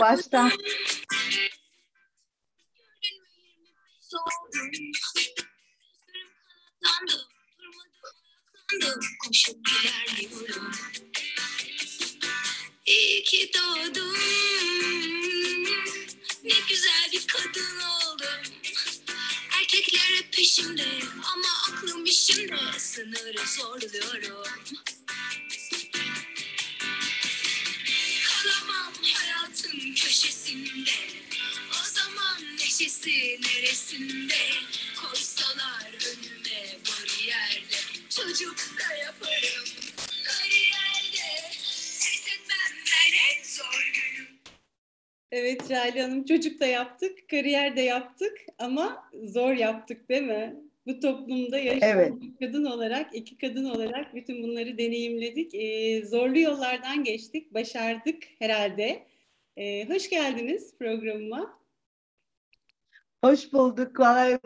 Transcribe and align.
baştan. 0.00 0.52
Koşup 9.24 9.56
İyi 12.86 13.22
ki 13.22 13.50
doğdum 13.54 14.14
Ne 16.44 16.54
güzel 16.68 17.08
bir 17.12 17.26
kadın 17.26 17.80
oldum 17.80 18.54
Erkekler 19.60 20.16
hep 20.16 20.32
peşimde 20.32 20.88
Ama 21.34 21.48
aklım 21.68 22.04
işimde 22.04 22.78
Sınırı 22.78 23.46
zorluyorum 23.46 24.64
hayatın 29.60 29.94
köşesinde 29.94 30.90
O 31.70 31.82
zaman 31.84 32.54
neşesi 32.54 33.10
neresinde 33.10 34.34
Koysalar 35.02 35.88
önüme 36.10 36.60
bariyerde 36.86 37.76
Çocuk 38.08 38.56
da 38.58 38.94
yaparım 38.94 39.68
Kariyerde 40.24 41.28
Pes 42.00 42.26
etmem 42.34 42.72
ben 42.86 43.12
en 43.28 43.44
zor 43.44 43.92
günüm 43.94 44.28
Evet 45.32 45.68
Jale 45.68 46.02
Hanım 46.02 46.24
çocuk 46.24 46.60
da 46.60 46.66
yaptık, 46.66 47.28
kariyer 47.30 47.76
de 47.76 47.80
yaptık 47.80 48.38
ama 48.58 49.10
zor 49.22 49.52
yaptık 49.52 50.08
değil 50.08 50.22
mi? 50.22 50.56
Bu 50.86 51.00
toplumda 51.00 51.58
yaşayan 51.58 51.98
evet. 51.98 52.12
kadın 52.40 52.64
olarak, 52.64 53.14
iki 53.14 53.38
kadın 53.38 53.64
olarak 53.64 54.14
bütün 54.14 54.42
bunları 54.42 54.78
deneyimledik. 54.78 55.54
Ee, 55.54 56.02
zorlu 56.06 56.38
yollardan 56.38 57.04
geçtik, 57.04 57.54
başardık 57.54 58.22
herhalde. 58.38 59.09
Ee, 59.56 59.88
hoş 59.88 60.10
geldiniz 60.10 60.74
programıma. 60.78 61.60
Hoş 63.24 63.52
bulduk. 63.52 64.00
Vallahi 64.00 64.38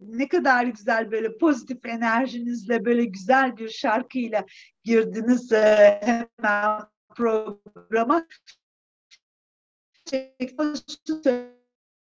ne 0.00 0.28
kadar 0.28 0.64
güzel 0.64 1.10
böyle 1.10 1.38
pozitif 1.38 1.86
enerjinizle 1.86 2.84
böyle 2.84 3.04
güzel 3.04 3.56
bir 3.56 3.68
şarkıyla 3.68 4.46
girdiniz 4.84 5.52
e, 5.52 6.00
hemen 6.02 6.82
programa. 7.16 8.26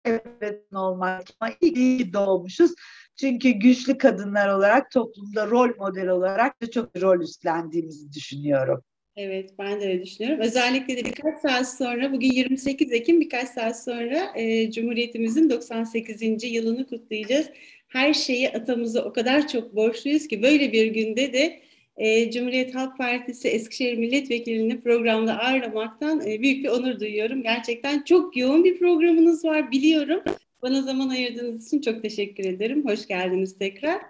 Evet 0.06 0.72
normal 0.72 1.24
ama 1.40 1.52
iyi 1.62 2.14
doğmuşuz. 2.14 2.72
Çünkü 3.16 3.52
güçlü 3.52 3.98
kadınlar 3.98 4.50
olarak 4.50 4.92
toplumda 4.92 5.48
rol 5.50 5.70
model 5.78 6.08
olarak 6.08 6.62
da 6.62 6.72
çok 6.72 7.02
rol 7.02 7.22
üstlendiğimizi 7.22 8.14
düşünüyorum. 8.14 8.84
Evet 9.16 9.54
ben 9.60 9.82
de 9.82 9.88
öyle 9.88 10.06
düşünüyorum. 10.06 10.40
Özellikle 10.40 10.98
de 10.98 11.06
birkaç 11.06 11.40
saat 11.40 11.78
sonra 11.78 12.14
bugün 12.14 12.32
28 12.32 12.92
Ekim 12.92 13.22
birkaç 13.22 13.50
saat 13.50 13.84
sonra 13.84 14.32
e, 14.36 14.72
Cumhuriyetimizin 14.72 15.50
98. 15.50 16.44
yılını 16.44 16.88
kutlayacağız. 16.88 17.50
Her 17.88 18.14
şeyi 18.14 18.50
atamıza 18.50 19.02
o 19.04 19.14
kadar 19.14 19.48
çok 19.48 19.76
borçluyuz 19.76 20.28
ki 20.28 20.44
böyle 20.44 20.72
bir 20.72 20.86
günde 20.86 21.34
de 21.34 21.60
e, 21.98 22.32
Cumhuriyet 22.32 22.76
Halk 22.76 22.98
Partisi 22.98 23.48
Eskişehir 23.48 23.98
Milletvekilini 23.98 24.82
programda 24.82 25.40
ağırlamaktan 25.40 26.22
e, 26.28 26.42
büyük 26.42 26.64
bir 26.64 26.70
onur 26.70 27.00
duyuyorum. 27.00 27.44
Gerçekten 27.44 28.04
çok 28.04 28.38
yoğun 28.38 28.64
bir 28.64 28.80
programınız 28.80 29.46
var 29.46 29.72
biliyorum. 29.72 30.24
Bana 30.62 30.82
zaman 30.82 31.10
ayırdığınız 31.10 31.68
için 31.68 31.82
çok 31.82 32.02
teşekkür 32.02 32.46
ederim. 32.46 32.86
Hoş 32.86 33.08
geldiniz 33.08 33.58
tekrar. 33.58 34.02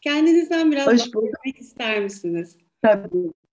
Kendinizden 0.00 0.72
biraz 0.72 0.86
bahsetmek 0.86 1.60
ister 1.60 2.00
misiniz? 2.00 2.56
Tabii. 2.82 3.43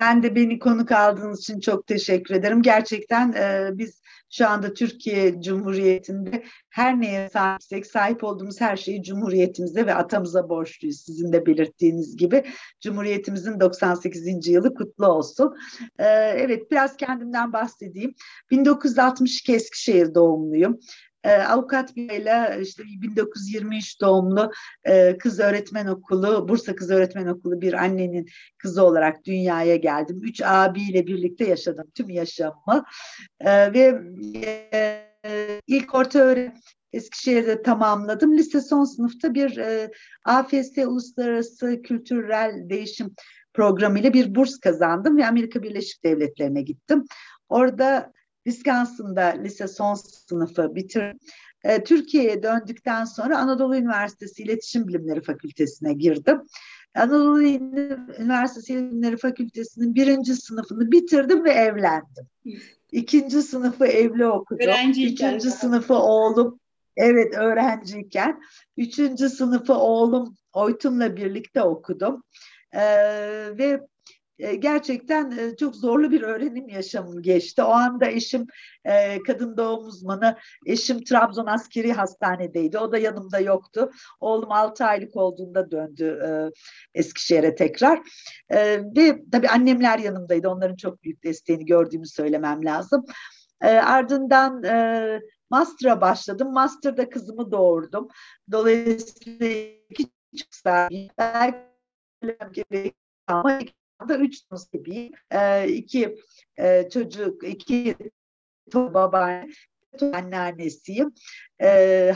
Ben 0.00 0.22
de 0.22 0.34
beni 0.34 0.58
konuk 0.58 0.92
aldığınız 0.92 1.40
için 1.40 1.60
çok 1.60 1.86
teşekkür 1.86 2.34
ederim. 2.34 2.62
Gerçekten 2.62 3.32
e, 3.32 3.70
biz 3.72 4.02
şu 4.30 4.48
anda 4.48 4.74
Türkiye 4.74 5.40
Cumhuriyeti'nde 5.40 6.44
her 6.70 7.00
neye 7.00 7.28
sahipsek, 7.28 7.86
sahip 7.86 8.24
olduğumuz 8.24 8.60
her 8.60 8.76
şeyi 8.76 9.02
Cumhuriyetimize 9.02 9.86
ve 9.86 9.94
atamıza 9.94 10.48
borçluyuz. 10.48 11.00
Sizin 11.00 11.32
de 11.32 11.46
belirttiğiniz 11.46 12.16
gibi 12.16 12.44
Cumhuriyetimizin 12.80 13.60
98. 13.60 14.48
yılı 14.48 14.74
kutlu 14.74 15.06
olsun. 15.06 15.54
E, 15.98 16.04
evet 16.36 16.70
biraz 16.70 16.96
kendimden 16.96 17.52
bahsedeyim. 17.52 18.14
1962 18.50 19.54
Eskişehir 19.54 20.14
doğumluyum 20.14 20.78
e, 21.26 21.32
avukat 21.32 21.96
ile 21.96 22.58
işte 22.62 22.82
1923 22.84 24.00
doğumlu 24.00 24.52
e, 24.84 25.18
kız 25.18 25.40
öğretmen 25.40 25.86
okulu, 25.86 26.48
Bursa 26.48 26.76
Kız 26.76 26.90
Öğretmen 26.90 27.26
Okulu 27.26 27.60
bir 27.60 27.72
annenin 27.72 28.28
kızı 28.58 28.84
olarak 28.84 29.24
dünyaya 29.24 29.76
geldim. 29.76 30.20
Üç 30.22 30.42
abiyle 30.42 31.06
birlikte 31.06 31.44
yaşadım 31.44 31.86
tüm 31.94 32.10
yaşamımı 32.10 32.84
e, 33.40 33.72
ve 33.72 34.00
e, 35.24 35.60
ilk 35.66 35.94
orta 35.94 36.18
öğretim 36.18 36.60
Eskişehir'de 36.92 37.62
tamamladım. 37.62 38.38
Lise 38.38 38.60
son 38.60 38.84
sınıfta 38.84 39.34
bir 39.34 39.56
e, 39.56 39.90
AFS 40.24 40.78
Uluslararası 40.78 41.82
Kültürel 41.82 42.70
Değişim 42.70 43.14
Programı 43.54 43.98
ile 43.98 44.12
bir 44.12 44.34
burs 44.34 44.58
kazandım 44.58 45.16
ve 45.16 45.26
Amerika 45.26 45.62
Birleşik 45.62 46.04
Devletleri'ne 46.04 46.62
gittim. 46.62 47.04
Orada 47.48 48.12
Wisconsin'da 48.46 49.24
lise 49.24 49.68
son 49.68 49.94
sınıfı 49.94 50.74
bitirdim. 50.74 51.18
E, 51.64 51.84
Türkiye'ye 51.84 52.42
döndükten 52.42 53.04
sonra 53.04 53.38
Anadolu 53.38 53.76
Üniversitesi 53.76 54.42
İletişim 54.42 54.88
Bilimleri 54.88 55.20
Fakültesine 55.20 55.92
girdim. 55.92 56.42
Anadolu 56.94 57.42
Üniversitesi 57.42 58.72
İletişim 58.72 58.90
Bilimleri 58.90 59.16
Fakültesinin 59.16 59.94
birinci 59.94 60.34
sınıfını 60.34 60.92
bitirdim 60.92 61.44
ve 61.44 61.50
evlendim. 61.50 62.26
İkinci 62.92 63.42
sınıfı 63.42 63.86
evli 63.86 64.26
okudum. 64.26 64.66
Öğrenciyken. 64.66 65.28
Üçüncü 65.34 65.50
sınıfı 65.50 65.94
oğlum 65.94 66.60
Evet 66.96 67.34
öğrenciyken. 67.34 68.42
Üçüncü 68.76 69.28
sınıfı 69.28 69.74
oğlum 69.74 70.36
Oytun'la 70.52 71.16
birlikte 71.16 71.62
okudum. 71.62 72.22
Ee, 72.72 72.80
ve 73.58 73.80
gerçekten 74.38 75.30
e, 75.30 75.56
çok 75.56 75.76
zorlu 75.76 76.10
bir 76.10 76.22
öğrenim 76.22 76.68
yaşamım 76.68 77.22
geçti. 77.22 77.62
O 77.62 77.70
anda 77.70 78.06
eşim 78.06 78.46
e, 78.84 79.22
kadın 79.22 79.56
doğum 79.56 79.86
uzmanı, 79.86 80.36
eşim 80.66 81.04
Trabzon 81.04 81.46
Askeri 81.46 81.92
Hastane'deydi. 81.92 82.78
O 82.78 82.92
da 82.92 82.98
yanımda 82.98 83.40
yoktu. 83.40 83.90
Oğlum 84.20 84.52
6 84.52 84.84
aylık 84.84 85.16
olduğunda 85.16 85.70
döndü 85.70 86.20
Eskişehir'e 86.94 87.54
tekrar. 87.54 88.00
Ve 88.96 89.22
tabii 89.32 89.48
annemler 89.48 89.98
yanımdaydı. 89.98 90.48
Onların 90.48 90.76
çok 90.76 91.02
büyük 91.02 91.24
desteğini 91.24 91.66
gördüğümü 91.66 92.06
söylemem 92.06 92.64
lazım. 92.64 93.04
Ardından 93.60 94.62
master'a 95.50 96.00
başladım. 96.00 96.52
Master'da 96.52 97.10
kızımı 97.10 97.50
doğurdum. 97.52 98.08
Dolayısıyla 98.52 99.46
iki 99.90 100.10
sahibi. 100.50 101.10
Belki 102.22 102.64
ama 103.26 103.60
da 104.08 104.18
üç 104.18 104.42
gibiyim. 104.72 105.12
E, 105.30 105.68
iki 105.68 106.16
e, 106.58 106.88
çocuk, 106.88 107.48
iki 107.48 107.96
babaanne, 108.74 109.52
anneannesiyim. 110.02 111.14
E, 111.62 112.14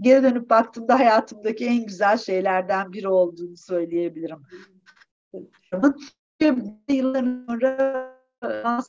geri 0.00 0.22
dönüp 0.22 0.50
baktığımda 0.50 0.98
hayatımdaki 0.98 1.66
en 1.66 1.86
güzel 1.86 2.18
şeylerden 2.18 2.92
biri 2.92 3.08
olduğunu 3.08 3.56
söyleyebilirim. 3.56 4.42
Yıllar 6.88 7.24
sonra 8.40 8.82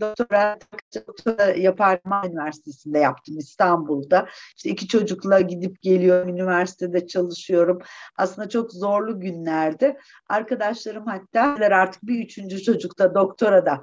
doktora, 0.00 0.58
doktora 0.94 1.44
yapardım 1.44 2.12
üniversitesinde 2.30 2.98
yaptım 2.98 3.38
İstanbul'da. 3.38 4.28
İşte 4.56 4.70
iki 4.70 4.88
çocukla 4.88 5.40
gidip 5.40 5.82
geliyorum, 5.82 6.28
üniversitede 6.28 7.06
çalışıyorum. 7.06 7.78
Aslında 8.16 8.48
çok 8.48 8.72
zorlu 8.72 9.20
günlerdi. 9.20 9.96
Arkadaşlarım 10.28 11.06
hatta 11.06 11.56
artık 11.70 12.02
bir 12.02 12.24
üçüncü 12.24 12.62
çocukta 12.62 13.14
doktora 13.14 13.66
da 13.66 13.82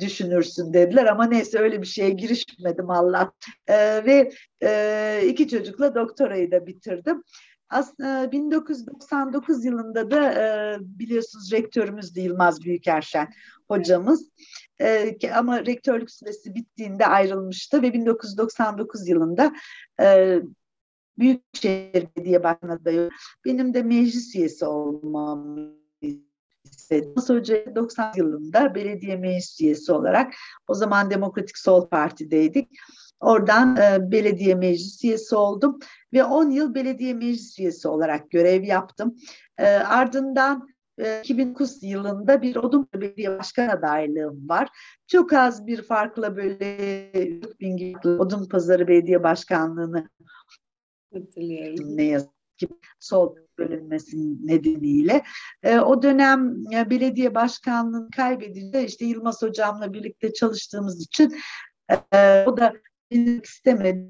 düşünürsün 0.00 0.72
dediler 0.72 1.06
ama 1.06 1.24
neyse 1.24 1.58
öyle 1.58 1.82
bir 1.82 1.86
şeye 1.86 2.10
girişmedim 2.10 2.90
Allah. 2.90 3.32
Ee, 3.66 4.04
ve 4.06 4.32
e, 4.62 5.22
iki 5.26 5.48
çocukla 5.48 5.94
doktorayı 5.94 6.50
da 6.50 6.66
bitirdim. 6.66 7.22
Aslında 7.70 8.32
1999 8.32 9.64
yılında 9.64 10.10
da 10.10 10.32
e, 10.32 10.76
biliyorsunuz 10.80 11.52
rektörümüz 11.52 12.16
de 12.16 12.20
Yılmaz 12.20 12.64
Büyükerşen 12.64 13.28
hocamız. 13.68 14.30
E, 14.80 15.16
ama 15.34 15.66
rektörlük 15.66 16.10
süresi 16.10 16.54
bittiğinde 16.54 17.06
ayrılmıştı 17.06 17.82
ve 17.82 17.92
1999 17.92 19.08
yılında 19.08 19.52
e, 20.00 20.38
Büyükşehir 21.18 22.06
Belediye 22.16 22.42
Başkanı 22.42 22.72
adayı 22.72 23.10
benim 23.44 23.74
de 23.74 23.82
meclis 23.82 24.36
üyesi 24.36 24.64
olmam 24.64 25.56
istedim. 26.64 27.14
Hoca 27.26 27.74
90 27.74 28.12
yılında 28.16 28.74
belediye 28.74 29.16
meclis 29.16 29.60
üyesi 29.60 29.92
olarak 29.92 30.34
o 30.68 30.74
zaman 30.74 31.10
Demokratik 31.10 31.58
Sol 31.58 31.88
Parti'deydik. 31.88 32.68
Oradan 33.20 33.76
e, 33.76 34.12
belediye 34.12 34.54
meclis 34.54 35.04
üyesi 35.04 35.36
oldum 35.36 35.78
ve 36.12 36.24
10 36.24 36.50
yıl 36.50 36.74
belediye 36.74 37.14
meclis 37.14 37.58
üyesi 37.58 37.88
olarak 37.88 38.30
görev 38.30 38.62
yaptım. 38.62 39.16
E, 39.58 39.66
ardından 39.66 40.68
2009 41.22 41.82
yılında 41.82 42.42
bir 42.42 42.56
Odun 42.56 42.88
Belediye 42.94 43.38
Başkan 43.38 43.68
adaylığım 43.68 44.48
var. 44.48 44.68
Çok 45.06 45.32
az 45.32 45.66
bir 45.66 45.82
farkla 45.82 46.36
böyle 46.36 47.00
Odun 48.04 48.48
Pazarı 48.48 48.88
Belediye 48.88 49.22
Başkanlığı'nı. 49.22 50.08
Ne 51.80 52.04
yazık 52.04 52.30
ki 52.58 52.68
sol 53.00 53.36
bölünmesi 53.58 54.16
nedeniyle. 54.46 55.22
E, 55.62 55.78
o 55.78 56.02
dönem 56.02 56.54
e, 56.74 56.90
belediye 56.90 57.34
başkanlığını 57.34 58.10
kaybedince 58.10 58.84
işte 58.84 59.04
Yılmaz 59.04 59.42
hocamla 59.42 59.92
birlikte 59.92 60.32
çalıştığımız 60.32 61.02
için 61.02 61.36
e, 62.14 62.44
o 62.46 62.56
da 62.56 62.72
istemedi. 63.10 64.08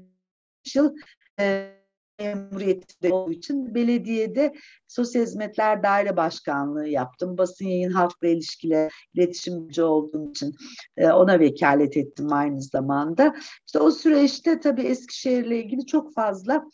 Yıl 0.75 0.95
e, 1.39 1.80
memuriyeti 2.23 3.13
olduğu 3.13 3.31
için 3.31 3.75
belediyede 3.75 4.53
Sosyal 4.87 5.23
Hizmetler 5.23 5.83
Daire 5.83 6.17
Başkanlığı 6.17 6.87
yaptım. 6.87 7.37
Basın 7.37 7.65
yayın 7.65 7.91
halkla 7.91 8.27
ilişkiler 8.27 8.91
iletişimci 9.13 9.83
olduğum 9.83 10.29
için 10.29 10.55
e, 10.97 11.11
ona 11.11 11.39
vekalet 11.39 11.97
ettim 11.97 12.33
aynı 12.33 12.61
zamanda. 12.61 13.35
İşte 13.65 13.79
o 13.79 13.91
süreçte 13.91 14.59
tabii 14.59 14.81
Eskişehir'le 14.81 15.51
ilgili 15.51 15.85
çok 15.85 16.13
fazla 16.13 16.65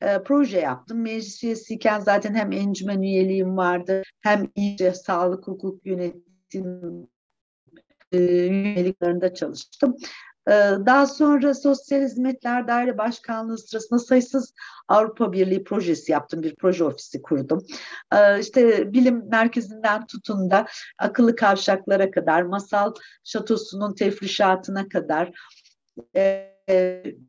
e, 0.00 0.22
proje 0.22 0.58
yaptım. 0.58 1.00
Meclis 1.00 1.44
üyesiyken 1.44 2.00
zaten 2.00 2.34
hem 2.34 2.52
encümen 2.52 3.02
üyeliğim 3.02 3.56
vardı 3.56 4.02
hem 4.20 4.48
iyice 4.54 4.94
sağlık 4.94 5.46
hukuk 5.46 5.86
yönetim 5.86 7.08
e, 8.12 8.18
üyeliklerinde 8.48 9.34
çalıştım. 9.34 9.96
E, 10.48 10.52
daha 10.86 11.06
sonra 11.06 11.54
Sosyal 11.54 12.02
Hizmetler 12.02 12.68
Daire 12.68 12.98
Başkanlığı 12.98 13.58
sırasında 13.58 13.98
sayısız 13.98 14.54
Avrupa 14.88 15.32
Birliği 15.32 15.64
projesi 15.64 16.12
yaptım. 16.12 16.42
Bir 16.42 16.54
proje 16.54 16.84
ofisi 16.84 17.22
kurdum. 17.22 17.66
E, 18.12 18.40
işte 18.40 18.92
bilim 18.92 19.28
merkezinden 19.28 20.06
tutun 20.06 20.50
da 20.50 20.66
akıllı 20.98 21.36
kavşaklara 21.36 22.10
kadar, 22.10 22.42
masal 22.42 22.94
şatosunun 23.24 23.94
tefrişatına 23.94 24.88
kadar 24.88 25.30
e, 26.16 26.52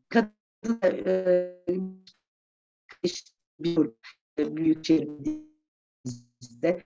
kadın 0.10 0.80
e, 0.84 1.56
büyükşehirimizde 4.38 6.84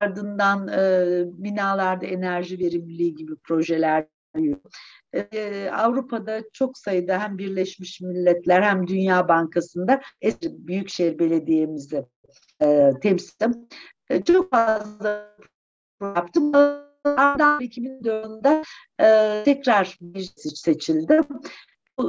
ardından 0.00 0.68
e, 0.68 1.22
binalarda 1.26 2.06
enerji 2.06 2.58
verimliliği 2.58 3.14
gibi 3.14 3.36
projeler 3.36 4.06
e, 5.14 5.70
Avrupa'da 5.70 6.42
çok 6.52 6.78
sayıda 6.78 7.20
hem 7.20 7.38
Birleşmiş 7.38 8.00
Milletler 8.00 8.62
hem 8.62 8.86
Dünya 8.86 9.28
Bankası'nda 9.28 10.00
Büyükşehir 10.42 11.18
Belediye'mizi 11.18 12.04
e, 12.62 12.90
temsilim. 13.02 13.68
E, 14.10 14.22
çok 14.22 14.50
fazla 14.50 15.36
yaptım. 16.02 16.52
Ardından 16.54 17.60
2004'de 17.60 18.62
e, 19.00 19.44
tekrar 19.44 19.98
meclis 20.00 20.60
seçildim 20.60 21.24
bu 21.30 21.42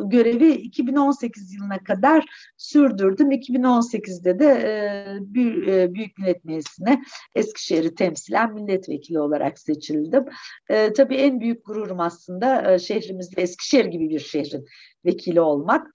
görevi 0.05 0.51
2018 0.51 1.53
yılına 1.53 1.83
kadar 1.83 2.25
sürdürdüm. 2.57 3.31
2018'de 3.31 4.39
de 4.39 4.45
e, 4.45 5.93
Büyük 5.93 6.17
Millet 6.17 6.45
Meclisi'ne 6.45 7.03
Eskişehir'i 7.35 7.95
temsilen 7.95 8.53
milletvekili 8.53 9.19
olarak 9.19 9.59
seçildim. 9.59 10.25
E, 10.69 10.93
tabii 10.93 11.15
en 11.15 11.39
büyük 11.39 11.65
gururum 11.65 11.99
aslında 11.99 12.73
e, 12.73 12.79
şehrimizde 12.79 13.41
Eskişehir 13.41 13.85
gibi 13.85 14.09
bir 14.09 14.19
şehrin 14.19 14.65
vekili 15.05 15.41
olmak. 15.41 15.87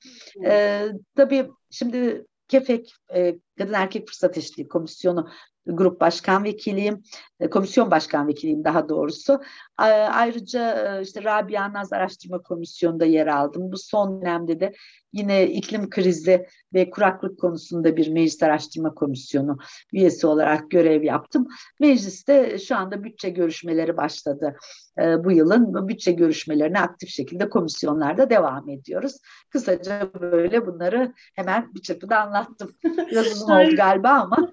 E, 0.45 0.87
tabii 1.17 1.47
şimdi 1.71 2.27
KEFEK, 2.49 2.93
e, 3.15 3.35
Kadın 3.59 3.73
Erkek 3.73 4.09
Fırsat 4.09 4.39
Eşitliği 4.39 4.69
Komisyonu 4.69 5.29
grup 5.67 6.01
başkan 6.01 6.45
vekiliyim, 6.45 7.03
e, 7.41 7.51
komisyon 7.51 7.91
başkan 7.91 8.29
vekiliyim 8.29 8.65
daha 8.65 8.89
doğrusu. 8.89 9.41
Ayrıca 9.79 10.99
e, 10.99 11.03
işte 11.03 11.25
Rabia 11.25 11.73
Naz 11.73 11.93
Araştırma 11.93 12.43
Komisyonu'nda 12.43 13.05
yer 13.05 13.27
aldım. 13.27 13.73
Bu 13.73 13.77
son 13.79 14.23
dönemde 14.23 14.61
de 14.61 14.73
yine 15.13 15.47
iklim 15.47 15.91
krizi 15.91 16.47
ve 16.75 16.91
kuraklık 16.91 17.39
konusunda 17.39 17.97
bir 17.97 18.09
meclis 18.09 18.43
araştırma 18.43 18.95
komisyonu 18.95 19.59
üyesi 19.93 20.27
olarak 20.27 20.71
görev 20.71 21.03
yaptım. 21.03 21.47
Mecliste 21.81 22.59
şu 22.59 22.77
anda 22.77 23.05
bütçe 23.05 23.31
görüşmeleri 23.31 23.97
başladı 23.97 24.57
e, 24.99 25.25
bu 25.25 25.33
yılın. 25.33 25.89
Bütçe 25.89 26.13
görüşmelerine 26.13 26.81
aktif 26.81 27.09
şekilde 27.09 27.49
komisyonlarda 27.49 28.31
devam 28.31 28.69
ediyoruz. 28.69 29.17
Kısaca 29.51 30.11
böyle 30.21 30.67
bunları 30.67 31.13
hemen 31.35 31.75
bir 31.75 31.83
çırpıda 31.83 32.21
anlattım. 32.21 32.75
Biraz 33.11 33.27
uzun 33.27 33.51
oldu 33.51 33.77
galiba 33.77 34.09
ama. 34.09 34.53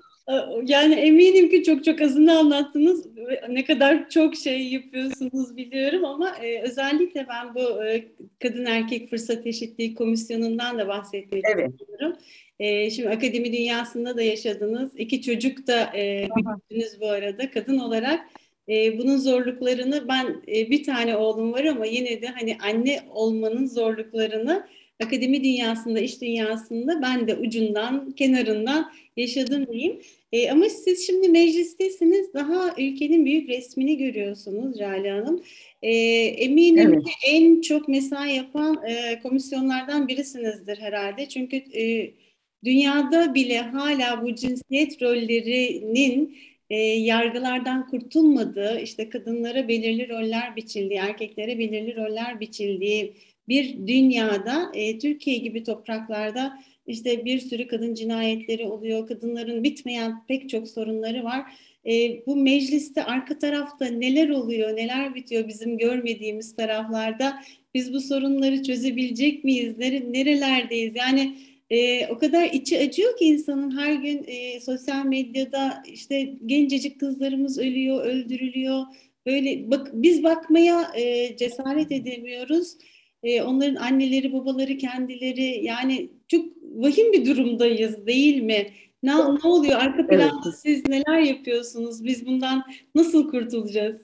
Yani 0.66 0.96
eminim 0.96 1.50
ki 1.50 1.64
çok 1.64 1.84
çok 1.84 2.02
azını 2.02 2.40
anlattınız. 2.40 3.06
Ne 3.50 3.66
kadar 3.66 4.10
çok 4.10 4.36
şey 4.36 4.68
yapıyorsunuz 4.68 5.58
biliyorum 5.58 6.06
ama 6.06 6.36
e, 6.38 6.62
özellikle 6.62 7.28
ben 7.30 7.56
bu 7.56 7.86
e, 7.86 8.06
Kadın 8.40 8.66
Erkek 8.66 9.10
Fırsat 9.10 9.48
Eşitliği 9.48 9.96
Komisyonu'ndan 9.96 10.80
da 10.80 10.88
bahsetmek 10.88 11.44
evet. 11.54 11.70
istiyorum. 11.70 12.18
E, 12.60 12.90
şimdi 12.90 13.10
akademi 13.10 13.54
dünyasında 13.54 14.18
da 14.18 14.22
yaşadınız. 14.22 14.92
İki 14.98 15.22
çocuk 15.22 15.68
da 15.68 15.98
e, 15.98 16.28
büyüttünüz 16.36 17.02
bu 17.02 17.08
arada. 17.08 17.52
Kadın 17.52 17.80
olarak 17.80 18.20
e, 18.70 19.00
bunun 19.00 19.18
zorluklarını 19.18 20.08
ben 20.08 20.42
e, 20.48 20.70
bir 20.70 20.84
tane 20.84 21.18
oğlum 21.18 21.54
var 21.54 21.66
ama 21.66 21.86
yine 21.86 22.22
de 22.22 22.28
hani 22.28 22.58
anne 22.64 23.00
olmanın 23.14 23.66
zorluklarını 23.66 24.68
akademi 25.04 25.44
dünyasında, 25.44 26.00
iş 26.00 26.22
dünyasında 26.22 27.02
ben 27.02 27.28
de 27.28 27.36
ucundan, 27.36 28.12
kenarından 28.12 28.92
yaşadım 29.18 29.68
diyeyim. 29.72 30.00
E, 30.32 30.52
ama 30.52 30.70
siz 30.70 31.08
şimdi 31.08 31.30
meclistesiniz, 31.30 32.34
daha 32.34 32.76
ülkenin 32.78 33.26
büyük 33.26 33.50
resmini 33.50 33.98
görüyorsunuz 33.98 34.78
Cale 34.78 35.12
Hanım. 35.12 35.44
E, 35.82 35.92
eminim 36.26 36.94
evet. 36.94 37.06
ki 37.06 37.12
en 37.28 37.62
çok 37.62 37.88
mesai 37.88 38.36
yapan 38.36 38.84
e, 38.88 39.20
komisyonlardan 39.24 40.08
birisinizdir 40.08 40.78
herhalde. 40.78 41.30
Çünkü 41.30 41.56
e, 41.56 42.14
dünyada 42.66 43.34
bile 43.34 43.58
hala 43.60 44.24
bu 44.24 44.36
cinsiyet 44.36 45.02
rollerinin 45.02 46.38
e, 46.70 46.76
yargılardan 46.82 47.88
kurtulmadığı, 47.88 48.80
işte 48.80 49.10
kadınlara 49.10 49.68
belirli 49.68 50.10
roller 50.10 50.56
biçildiği, 50.56 51.00
erkeklere 51.00 51.60
belirli 51.60 51.96
roller 51.96 52.40
biçildiği 52.40 53.14
bir 53.48 53.88
dünyada, 53.88 54.72
e, 54.74 55.00
Türkiye 55.00 55.38
gibi 55.38 55.64
topraklarda 55.64 56.60
işte 56.90 57.26
bir 57.26 57.40
sürü 57.40 57.68
kadın 57.68 57.94
cinayetleri 57.94 58.68
oluyor, 58.68 59.08
kadınların 59.08 59.64
bitmeyen 59.64 60.26
pek 60.28 60.50
çok 60.50 60.68
sorunları 60.68 61.24
var. 61.24 61.54
E, 61.86 62.26
bu 62.26 62.36
mecliste 62.36 63.04
arka 63.04 63.40
tarafta 63.40 63.86
neler 63.86 64.30
oluyor, 64.30 64.76
neler 64.76 65.16
bitiyor 65.16 65.48
bizim 65.48 65.78
görmediğimiz 65.78 66.56
taraflarda? 66.56 67.44
Biz 67.74 67.94
bu 67.94 68.02
sorunları 68.02 68.64
çözebilecek 68.64 69.44
miyiz? 69.44 69.78
Nere, 69.78 70.14
nerelerdeyiz? 70.14 70.96
Yani 70.96 71.38
e, 71.70 72.08
o 72.08 72.18
kadar 72.18 72.46
içi 72.46 72.80
acıyor 72.80 73.18
ki 73.18 73.26
insanın 73.26 73.78
her 73.78 73.94
gün 73.94 74.24
e, 74.28 74.60
sosyal 74.60 75.06
medyada 75.06 75.84
işte 75.88 76.34
gencecik 76.46 77.00
kızlarımız 77.00 77.60
ölüyor, 77.60 78.06
öldürülüyor. 78.06 78.84
Böyle 79.26 79.72
bak 79.72 79.90
biz 79.94 80.24
bakmaya 80.24 80.92
e, 80.96 81.38
cesaret 81.38 81.92
edemiyoruz. 81.92 82.74
E, 83.24 83.42
onların 83.42 83.76
anneleri, 83.76 84.34
babaları, 84.34 84.78
kendileri 84.78 85.66
yani 85.66 86.10
çok 86.28 86.46
vahim 86.76 87.14
bir 87.14 87.26
durumdayız 87.26 88.08
değil 88.08 88.42
mi? 88.42 88.68
Ne, 89.04 89.14
ne 89.14 89.50
oluyor? 89.50 89.80
Arka 89.80 90.08
planda 90.08 90.42
evet. 90.46 90.56
siz 90.56 90.88
neler 90.88 91.20
yapıyorsunuz? 91.20 92.04
Biz 92.04 92.26
bundan 92.26 92.64
nasıl 92.96 93.32
kurtulacağız? 93.32 94.02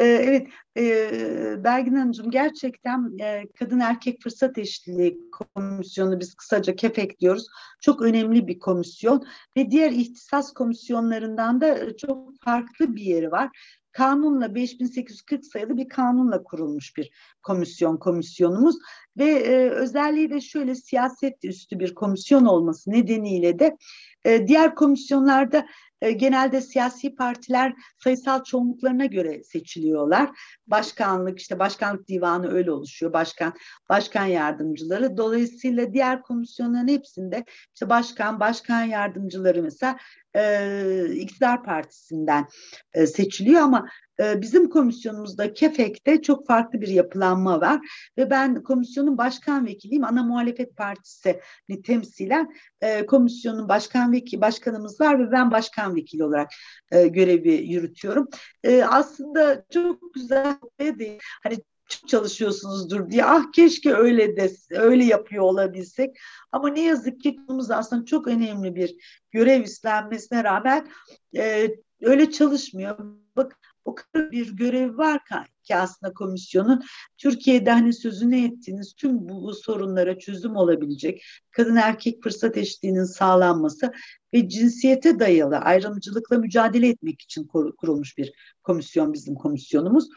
Ee, 0.00 0.04
evet, 0.04 0.48
e, 0.76 1.64
Belgin 1.64 1.94
Hanımcığım 1.94 2.30
gerçekten 2.30 3.18
e, 3.18 3.48
Kadın 3.58 3.80
Erkek 3.80 4.22
Fırsat 4.22 4.58
Eşitliği 4.58 5.18
Komisyonu 5.32 6.20
biz 6.20 6.34
kısaca 6.34 6.76
KEFEK 6.76 7.20
diyoruz. 7.20 7.46
Çok 7.80 8.02
önemli 8.02 8.46
bir 8.46 8.58
komisyon 8.58 9.26
ve 9.56 9.70
diğer 9.70 9.90
ihtisas 9.90 10.52
komisyonlarından 10.52 11.60
da 11.60 11.96
çok 11.96 12.40
farklı 12.40 12.96
bir 12.96 13.02
yeri 13.02 13.30
var 13.30 13.50
kanunla 13.92 14.54
5840 14.54 15.46
sayılı 15.46 15.76
bir 15.76 15.88
kanunla 15.88 16.42
kurulmuş 16.42 16.96
bir 16.96 17.10
komisyon 17.42 17.96
komisyonumuz 17.96 18.76
ve 19.18 19.30
e, 19.30 19.70
özelliği 19.70 20.30
de 20.30 20.40
şöyle 20.40 20.74
siyaset 20.74 21.44
üstü 21.44 21.78
bir 21.78 21.94
komisyon 21.94 22.44
olması 22.44 22.90
nedeniyle 22.90 23.58
de 23.58 23.76
e, 24.24 24.46
diğer 24.46 24.74
komisyonlarda 24.74 25.66
e, 26.00 26.12
genelde 26.12 26.60
siyasi 26.60 27.14
partiler 27.14 27.74
sayısal 28.04 28.44
çoğunluklarına 28.44 29.06
göre 29.06 29.44
seçiliyorlar. 29.44 30.30
Başkanlık 30.66 31.38
işte 31.38 31.58
başkanlık 31.58 32.08
divanı 32.08 32.52
öyle 32.52 32.72
oluşuyor. 32.72 33.12
Başkan, 33.12 33.54
başkan 33.88 34.26
yardımcıları. 34.26 35.16
Dolayısıyla 35.16 35.92
diğer 35.92 36.22
komisyonların 36.22 36.88
hepsinde 36.88 37.44
işte 37.74 37.88
başkan, 37.88 38.40
başkan 38.40 38.82
yardımcıları 38.82 39.62
mesela 39.62 39.96
e, 40.36 41.14
iktidar 41.14 41.64
partisinden 41.64 42.46
e, 42.94 43.06
seçiliyor 43.06 43.62
ama 43.62 43.88
bizim 44.20 44.70
komisyonumuzda 44.70 45.52
KEFEK'te 45.52 46.22
çok 46.22 46.46
farklı 46.46 46.80
bir 46.80 46.88
yapılanma 46.88 47.60
var 47.60 47.80
ve 48.18 48.30
ben 48.30 48.62
komisyonun 48.62 49.18
başkan 49.18 49.66
vekiliyim. 49.66 50.04
Ana 50.04 50.22
Muhalefet 50.22 50.76
Partisi'ni 50.76 51.82
temsilen 51.82 52.54
e, 52.80 53.06
komisyonun 53.06 53.68
başkan 53.68 54.12
vekili 54.12 54.40
başkanımız 54.40 55.00
var 55.00 55.18
ve 55.18 55.32
ben 55.32 55.50
başkan 55.50 55.96
vekili 55.96 56.24
olarak 56.24 56.50
e, 56.92 57.08
görevi 57.08 57.52
yürütüyorum. 57.52 58.28
E, 58.64 58.82
aslında 58.84 59.64
çok 59.70 60.14
güzel 60.14 60.56
değil. 60.80 61.18
Hani 61.42 61.58
çok 61.88 62.08
çalışıyorsunuzdur 62.08 63.10
diye 63.10 63.24
ah 63.24 63.52
keşke 63.52 63.94
öyle 63.94 64.36
de 64.36 64.50
öyle 64.70 65.04
yapıyor 65.04 65.44
olabilsek 65.44 66.16
ama 66.52 66.68
ne 66.68 66.80
yazık 66.80 67.20
ki 67.20 67.40
aslında 67.70 68.04
çok 68.04 68.26
önemli 68.26 68.74
bir 68.74 68.94
görev 69.30 69.62
üstlenmesine 69.62 70.44
rağmen 70.44 70.88
e, 71.36 71.68
öyle 72.02 72.30
çalışmıyor. 72.30 72.98
Bak 73.36 73.58
o 73.84 73.94
kadar 73.94 74.30
bir 74.30 74.56
görev 74.56 74.98
var 74.98 75.20
ki 75.64 75.76
aslında 75.76 76.12
komisyonun 76.12 76.82
Türkiye'de 77.18 77.70
hani 77.70 77.92
sözünü 77.92 78.44
ettiğiniz 78.44 78.94
tüm 78.94 79.28
bu, 79.28 79.42
bu 79.42 79.54
sorunlara 79.54 80.18
çözüm 80.18 80.56
olabilecek 80.56 81.24
kadın 81.50 81.76
erkek 81.76 82.22
fırsat 82.22 82.56
eşitliğinin 82.56 83.04
sağlanması 83.04 83.92
ve 84.34 84.48
cinsiyete 84.48 85.18
dayalı 85.18 85.56
ayrımcılıkla 85.58 86.38
mücadele 86.38 86.88
etmek 86.88 87.22
için 87.22 87.46
kurulmuş 87.78 88.18
bir 88.18 88.32
komisyon 88.62 89.12
bizim 89.12 89.34
komisyonumuz 89.34 90.08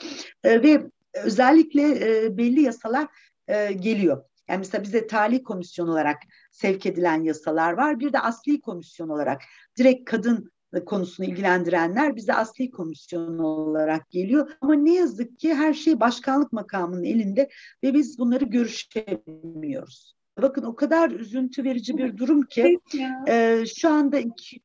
e, 0.44 0.64
ve 0.64 0.90
özellikle 1.14 1.82
e, 1.82 2.38
belli 2.38 2.62
yasalar 2.62 3.08
e, 3.48 3.74
geliyor. 3.74 4.24
Yani 4.48 4.60
mesela 4.60 4.84
bize 4.84 5.08
tali 5.08 5.44
komisyon 5.44 5.88
olarak 5.88 6.18
sevk 6.52 6.86
edilen 6.86 7.24
yasalar 7.24 7.74
var. 7.74 8.00
Bir 8.00 8.14
de 8.14 8.20
asli 8.20 8.62
komisyon 8.62 9.10
olarak 9.10 9.42
direkt 9.78 10.10
kadın 10.10 10.53
konusunu 10.86 11.26
ilgilendirenler 11.26 12.16
bize 12.16 12.34
asli 12.34 12.72
komisyon 12.72 13.38
olarak 13.38 14.10
geliyor. 14.10 14.52
Ama 14.62 14.74
ne 14.74 14.94
yazık 14.94 15.40
ki 15.40 15.54
her 15.54 15.74
şey 15.74 16.00
başkanlık 16.00 16.54
makamının 16.54 17.04
elinde 17.04 17.50
ve 17.84 17.94
biz 17.94 18.20
bunları 18.20 18.46
görüşemiyoruz. 18.46 20.16
Bakın 20.42 20.64
o 20.64 20.76
kadar 20.76 21.12
üzüntü 21.12 21.64
verici 21.64 21.98
bir 21.98 22.18
durum 22.18 22.42
ki 22.42 22.80
e, 23.28 23.64
şu 23.76 23.90
anda 23.90 24.20
iki, 24.20 24.62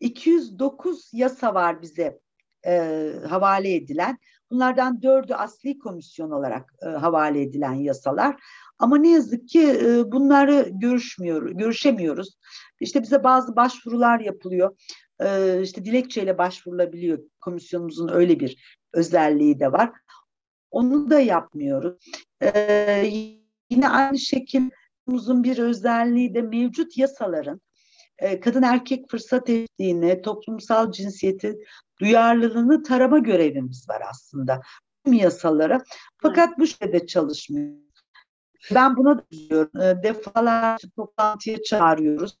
209 0.00 1.10
yasa 1.12 1.54
var 1.54 1.82
bize 1.82 2.20
e, 2.66 3.12
havale 3.28 3.74
edilen. 3.74 4.18
Bunlardan 4.50 5.02
dördü 5.02 5.34
asli 5.34 5.78
komisyon 5.78 6.30
olarak 6.30 6.74
e, 6.82 6.86
havale 6.86 7.42
edilen 7.42 7.74
yasalar. 7.74 8.36
Ama 8.78 8.98
ne 8.98 9.10
yazık 9.10 9.48
ki 9.48 9.62
e, 9.62 10.12
bunları 10.12 10.68
görüşmüyor, 10.72 11.50
görüşemiyoruz. 11.50 12.38
İşte 12.80 13.02
bize 13.02 13.24
bazı 13.24 13.56
başvurular 13.56 14.20
yapılıyor. 14.20 14.76
E, 15.20 15.60
işte 15.62 15.84
dilekçeyle 15.84 16.38
başvurulabiliyor. 16.38 17.18
Komisyonumuzun 17.40 18.08
öyle 18.08 18.40
bir 18.40 18.78
özelliği 18.92 19.60
de 19.60 19.72
var. 19.72 19.92
Onu 20.70 21.10
da 21.10 21.20
yapmıyoruz. 21.20 21.96
E, 22.42 23.10
yine 23.70 23.88
aynı 23.88 24.18
şekilde 24.18 24.70
bir 25.08 25.58
özelliği 25.58 26.34
de 26.34 26.42
mevcut 26.42 26.98
yasaların 26.98 27.60
e, 28.18 28.40
kadın 28.40 28.62
erkek 28.62 29.10
fırsat 29.10 29.48
eşitliğine, 29.48 30.22
toplumsal 30.22 30.92
cinsiyeti 30.92 31.58
duyarlılığını 32.00 32.82
tarama 32.82 33.18
görevimiz 33.18 33.88
var 33.88 34.02
aslında 34.10 34.60
tüm 35.04 35.14
yasalara. 35.14 35.82
Fakat 36.22 36.58
bu 36.58 36.66
şeyde 36.66 37.06
çalışmıyor. 37.06 37.74
Ben 38.74 38.96
buna 38.96 39.24
diyorum. 39.30 39.80
E, 39.80 40.02
defalarca 40.02 40.88
toplantıya 40.96 41.62
çağırıyoruz. 41.62 42.38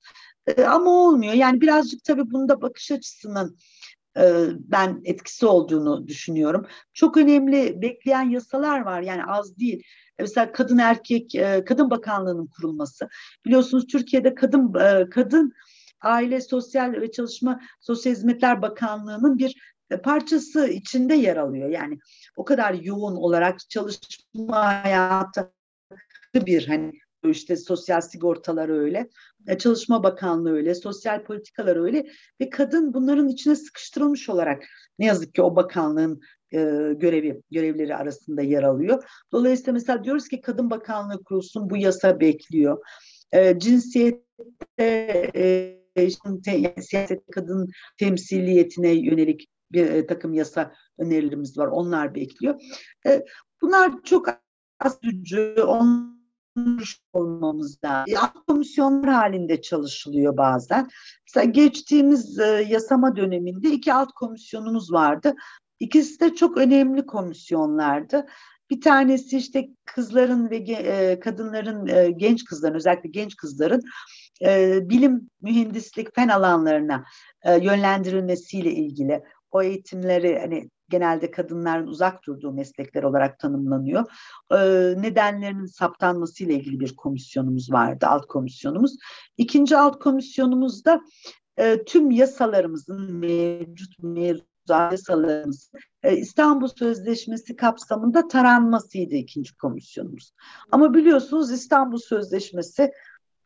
E, 0.56 0.64
ama 0.64 0.90
olmuyor. 0.90 1.34
Yani 1.34 1.60
birazcık 1.60 2.04
tabii 2.04 2.30
bunda 2.30 2.62
bakış 2.62 2.90
açısının 2.90 3.58
ben 4.58 5.00
etkisi 5.04 5.46
olduğunu 5.46 6.08
düşünüyorum. 6.08 6.66
Çok 6.92 7.16
önemli 7.16 7.82
bekleyen 7.82 8.30
yasalar 8.30 8.80
var. 8.80 9.02
Yani 9.02 9.24
az 9.24 9.58
değil. 9.58 9.82
Mesela 10.18 10.52
kadın 10.52 10.78
erkek 10.78 11.32
kadın 11.66 11.90
bakanlığının 11.90 12.46
kurulması. 12.46 13.08
Biliyorsunuz 13.46 13.86
Türkiye'de 13.86 14.34
kadın 14.34 14.72
kadın 15.10 15.52
Aile 16.00 16.40
Sosyal 16.40 16.92
ve 16.92 17.10
Çalışma 17.10 17.60
Sosyal 17.80 18.12
Hizmetler 18.12 18.62
Bakanlığı'nın 18.62 19.38
bir 19.38 19.56
e, 19.90 19.96
parçası 19.96 20.68
içinde 20.68 21.14
yer 21.14 21.36
alıyor. 21.36 21.68
Yani 21.68 21.98
o 22.36 22.44
kadar 22.44 22.74
yoğun 22.74 23.16
olarak 23.16 23.58
çalışma 23.70 24.84
hayatı 24.84 25.52
bir 26.34 26.66
hani 26.66 26.92
işte 27.24 27.56
sosyal 27.56 28.00
sigortalar 28.00 28.68
öyle, 28.68 29.08
e, 29.46 29.58
Çalışma 29.58 30.02
Bakanlığı 30.02 30.52
öyle, 30.52 30.74
sosyal 30.74 31.24
politikalar 31.24 31.76
öyle 31.76 32.06
ve 32.40 32.50
kadın 32.50 32.94
bunların 32.94 33.28
içine 33.28 33.56
sıkıştırılmış 33.56 34.28
olarak 34.28 34.62
ne 34.98 35.06
yazık 35.06 35.34
ki 35.34 35.42
o 35.42 35.56
bakanlığın 35.56 36.20
e, 36.52 36.58
görevi 36.96 37.42
görevleri 37.50 37.96
arasında 37.96 38.42
yer 38.42 38.62
alıyor. 38.62 39.04
Dolayısıyla 39.32 39.72
mesela 39.72 40.04
diyoruz 40.04 40.28
ki 40.28 40.40
Kadın 40.40 40.70
Bakanlığı 40.70 41.24
kurulsun 41.24 41.70
bu 41.70 41.76
yasa 41.76 42.20
bekliyor. 42.20 42.84
E, 43.32 43.58
cinsiyette 43.58 44.22
e, 45.36 46.10
siyaset 46.80 47.22
kadın 47.32 47.70
temsiliyetine 47.98 48.90
yönelik 48.90 49.48
bir 49.72 49.86
e, 49.86 50.06
takım 50.06 50.34
yasa 50.34 50.74
önerilerimiz 50.98 51.58
var. 51.58 51.66
Onlar 51.66 52.14
bekliyor. 52.14 52.60
E, 53.06 53.24
bunlar 53.62 53.92
çok 54.04 54.28
az 54.80 55.00
gücü, 55.00 55.54
onlar 56.58 56.96
olmamızda. 57.12 58.04
Alt 58.18 58.46
komisyonlar 58.46 59.10
halinde 59.10 59.62
çalışılıyor 59.62 60.36
bazen. 60.36 60.88
Mesela 61.26 61.44
geçtiğimiz 61.44 62.38
e, 62.38 62.66
yasama 62.68 63.16
döneminde 63.16 63.70
iki 63.70 63.92
alt 63.92 64.12
komisyonumuz 64.12 64.92
vardı. 64.92 65.34
İkisi 65.80 66.20
de 66.20 66.34
çok 66.34 66.56
önemli 66.56 67.06
komisyonlardı. 67.06 68.26
Bir 68.70 68.80
tanesi 68.80 69.38
işte 69.38 69.68
kızların 69.84 70.50
ve 70.50 70.56
e, 70.56 71.20
kadınların, 71.20 71.86
e, 71.86 72.10
genç 72.10 72.44
kızların, 72.44 72.74
özellikle 72.74 73.08
genç 73.08 73.36
kızların 73.36 73.82
e, 74.42 74.80
bilim, 74.90 75.30
mühendislik, 75.42 76.14
fen 76.14 76.28
alanlarına 76.28 77.04
e, 77.42 77.64
yönlendirilmesiyle 77.64 78.72
ilgili 78.72 79.22
o 79.50 79.62
eğitimleri 79.62 80.38
hani 80.38 80.70
genelde 80.90 81.30
kadınların 81.30 81.86
uzak 81.86 82.26
durduğu 82.26 82.52
meslekler 82.52 83.02
olarak 83.02 83.38
tanımlanıyor. 83.38 84.04
E, 84.50 84.56
nedenlerinin 85.02 85.66
saptanması 85.66 86.44
ile 86.44 86.54
ilgili 86.54 86.80
bir 86.80 86.96
komisyonumuz 86.96 87.72
vardı, 87.72 88.06
alt 88.06 88.26
komisyonumuz. 88.26 88.96
İkinci 89.36 89.76
alt 89.76 89.98
komisyonumuzda 89.98 91.00
e, 91.56 91.84
tüm 91.84 92.10
yasalarımızın 92.10 93.12
mevcut 93.12 94.02
mevcut 94.02 94.48
yasalarımız 94.68 95.72
e, 96.02 96.16
İstanbul 96.16 96.68
Sözleşmesi 96.68 97.56
kapsamında 97.56 98.28
taranmasıydı 98.28 99.14
ikinci 99.14 99.56
komisyonumuz. 99.56 100.32
Ama 100.70 100.94
biliyorsunuz 100.94 101.52
İstanbul 101.52 101.98
Sözleşmesi 101.98 102.92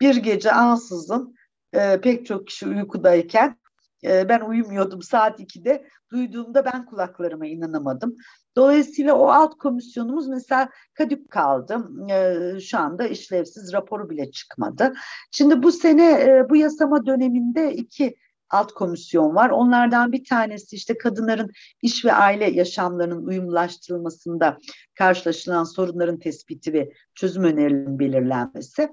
bir 0.00 0.16
gece 0.16 0.52
ansızın 0.52 1.34
e, 1.72 2.00
pek 2.00 2.26
çok 2.26 2.46
kişi 2.46 2.66
uykudayken 2.68 3.62
e, 4.04 4.28
ben 4.28 4.40
uyumuyordum 4.40 5.02
saat 5.02 5.40
2'de 5.40 5.87
duyduğumda 6.11 6.64
ben 6.64 6.87
kulaklarıma 6.87 7.47
inanamadım. 7.47 8.16
Dolayısıyla 8.56 9.14
o 9.14 9.28
alt 9.28 9.59
komisyonumuz 9.59 10.28
mesela 10.28 10.68
kadük 10.94 11.30
kaldı. 11.30 11.88
E, 12.11 12.61
şu 12.61 12.78
anda 12.78 13.06
işlevsiz 13.06 13.73
raporu 13.73 14.11
bile 14.11 14.30
çıkmadı. 14.30 14.92
Şimdi 15.30 15.62
bu 15.62 15.73
sene 15.73 16.12
e, 16.12 16.47
bu 16.50 16.56
yasama 16.56 17.06
döneminde 17.06 17.75
iki 17.75 18.16
alt 18.52 18.73
komisyon 18.73 19.35
var. 19.35 19.50
Onlardan 19.50 20.12
bir 20.12 20.25
tanesi 20.25 20.76
işte 20.76 20.99
kadınların 20.99 21.50
iş 21.82 22.04
ve 22.04 22.12
aile 22.12 22.50
yaşamlarının 22.50 23.26
uyumlaştırılmasında 23.26 24.59
karşılaşılan 24.94 25.64
sorunların 25.64 26.18
tespiti 26.18 26.73
ve 26.73 26.92
çözüm 27.14 27.44
önerilerinin 27.44 27.99
belirlenmesi. 27.99 28.88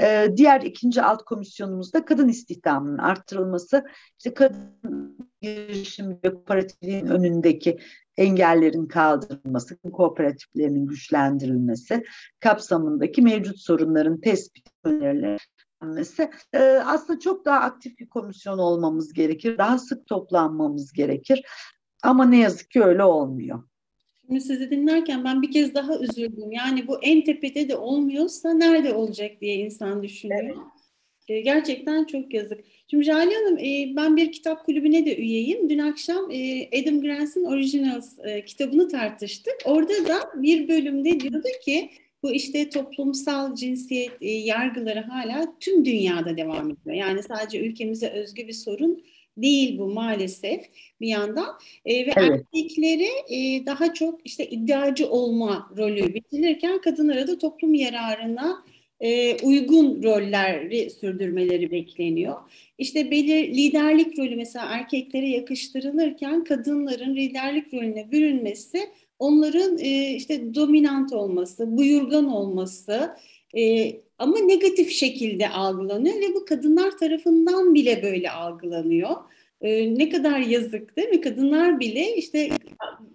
Ee, 0.00 0.28
diğer 0.36 0.60
ikinci 0.60 1.02
alt 1.02 1.24
komisyonumuzda 1.24 2.04
kadın 2.04 2.28
istihdamının 2.28 2.98
arttırılması, 2.98 3.84
işte 4.18 4.34
kadın 4.34 5.30
girişim 5.40 6.10
ve 6.24 6.34
kooperatifliğin 6.34 7.06
önündeki 7.06 7.78
engellerin 8.16 8.86
kaldırılması, 8.86 9.78
kooperatiflerinin 9.92 10.86
güçlendirilmesi 10.86 12.04
kapsamındaki 12.40 13.22
mevcut 13.22 13.58
sorunların 13.58 14.20
tespiti 14.20 14.70
önerileri 14.84 15.38
düzenlenmesi 15.80 16.30
e, 16.52 16.58
aslında 16.62 17.20
çok 17.20 17.44
daha 17.44 17.60
aktif 17.60 17.98
bir 17.98 18.08
komisyon 18.08 18.58
olmamız 18.58 19.12
gerekir. 19.12 19.58
Daha 19.58 19.78
sık 19.78 20.06
toplanmamız 20.06 20.92
gerekir. 20.92 21.42
Ama 22.02 22.24
ne 22.24 22.38
yazık 22.38 22.70
ki 22.70 22.82
öyle 22.82 23.04
olmuyor. 23.04 23.62
Şimdi 24.26 24.40
sizi 24.40 24.70
dinlerken 24.70 25.24
ben 25.24 25.42
bir 25.42 25.50
kez 25.50 25.74
daha 25.74 25.98
üzüldüm. 25.98 26.52
Yani 26.52 26.88
bu 26.88 27.02
en 27.02 27.24
tepede 27.24 27.68
de 27.68 27.76
olmuyorsa 27.76 28.52
nerede 28.52 28.94
olacak 28.94 29.30
diye 29.40 29.54
insan 29.56 30.02
düşünüyor. 30.02 30.44
Evet. 30.44 30.56
E, 31.28 31.40
gerçekten 31.40 32.04
çok 32.04 32.34
yazık. 32.34 32.60
Şimdi 32.90 33.04
Jale 33.04 33.34
Hanım 33.34 33.58
e, 33.58 33.96
ben 33.96 34.16
bir 34.16 34.32
kitap 34.32 34.66
kulübüne 34.66 35.06
de 35.06 35.16
üyeyim. 35.16 35.70
Dün 35.70 35.78
akşam 35.78 36.30
e, 36.30 36.68
Adam 36.80 37.00
Grant'ın 37.00 37.44
Originals 37.44 38.18
e, 38.24 38.44
kitabını 38.44 38.88
tartıştık. 38.88 39.54
Orada 39.64 40.08
da 40.08 40.18
bir 40.34 40.68
bölümde 40.68 41.20
diyordu 41.20 41.48
ki 41.64 41.90
bu 42.22 42.32
işte 42.32 42.70
toplumsal 42.70 43.54
cinsiyet 43.54 44.12
e, 44.20 44.30
yargıları 44.30 45.00
hala 45.00 45.58
tüm 45.60 45.84
dünyada 45.84 46.36
devam 46.36 46.70
ediyor. 46.70 46.96
Yani 46.96 47.22
sadece 47.22 47.60
ülkemize 47.60 48.08
özgü 48.08 48.48
bir 48.48 48.52
sorun 48.52 49.04
değil 49.36 49.78
bu 49.78 49.86
maalesef 49.86 50.64
bir 51.00 51.08
yandan 51.08 51.58
e, 51.84 52.06
ve 52.06 52.12
evet. 52.16 52.44
erkekleri 52.54 53.08
e, 53.28 53.66
daha 53.66 53.94
çok 53.94 54.20
işte 54.24 54.50
iddiacı 54.50 55.10
olma 55.10 55.70
rolü 55.76 56.14
bitirirken 56.14 56.80
kadınlara 56.80 57.28
da 57.28 57.38
toplum 57.38 57.74
yararına 57.74 58.64
e, 59.00 59.36
uygun 59.36 60.02
rolleri 60.02 60.90
sürdürmeleri 60.90 61.70
bekleniyor. 61.70 62.36
İşte 62.80 63.10
belir 63.10 63.48
liderlik 63.48 64.18
rolü 64.18 64.36
mesela 64.36 64.66
erkeklere 64.66 65.28
yakıştırılırken 65.28 66.44
kadınların 66.44 67.16
liderlik 67.16 67.74
rolüne 67.74 68.12
bürünmesi 68.12 68.90
onların 69.18 69.78
e, 69.78 70.14
işte 70.14 70.54
dominant 70.54 71.12
olması, 71.12 71.76
buyurgan 71.76 72.28
olması 72.28 73.16
e, 73.56 73.92
ama 74.18 74.38
negatif 74.38 74.90
şekilde 74.90 75.48
algılanıyor 75.48 76.16
ve 76.16 76.34
bu 76.34 76.44
kadınlar 76.44 76.98
tarafından 76.98 77.74
bile 77.74 78.02
böyle 78.02 78.30
algılanıyor. 78.30 79.10
E, 79.60 79.94
ne 79.94 80.08
kadar 80.08 80.38
yazık 80.38 80.96
değil 80.96 81.08
mi? 81.08 81.20
Kadınlar 81.20 81.80
bile 81.80 82.16
işte 82.16 82.50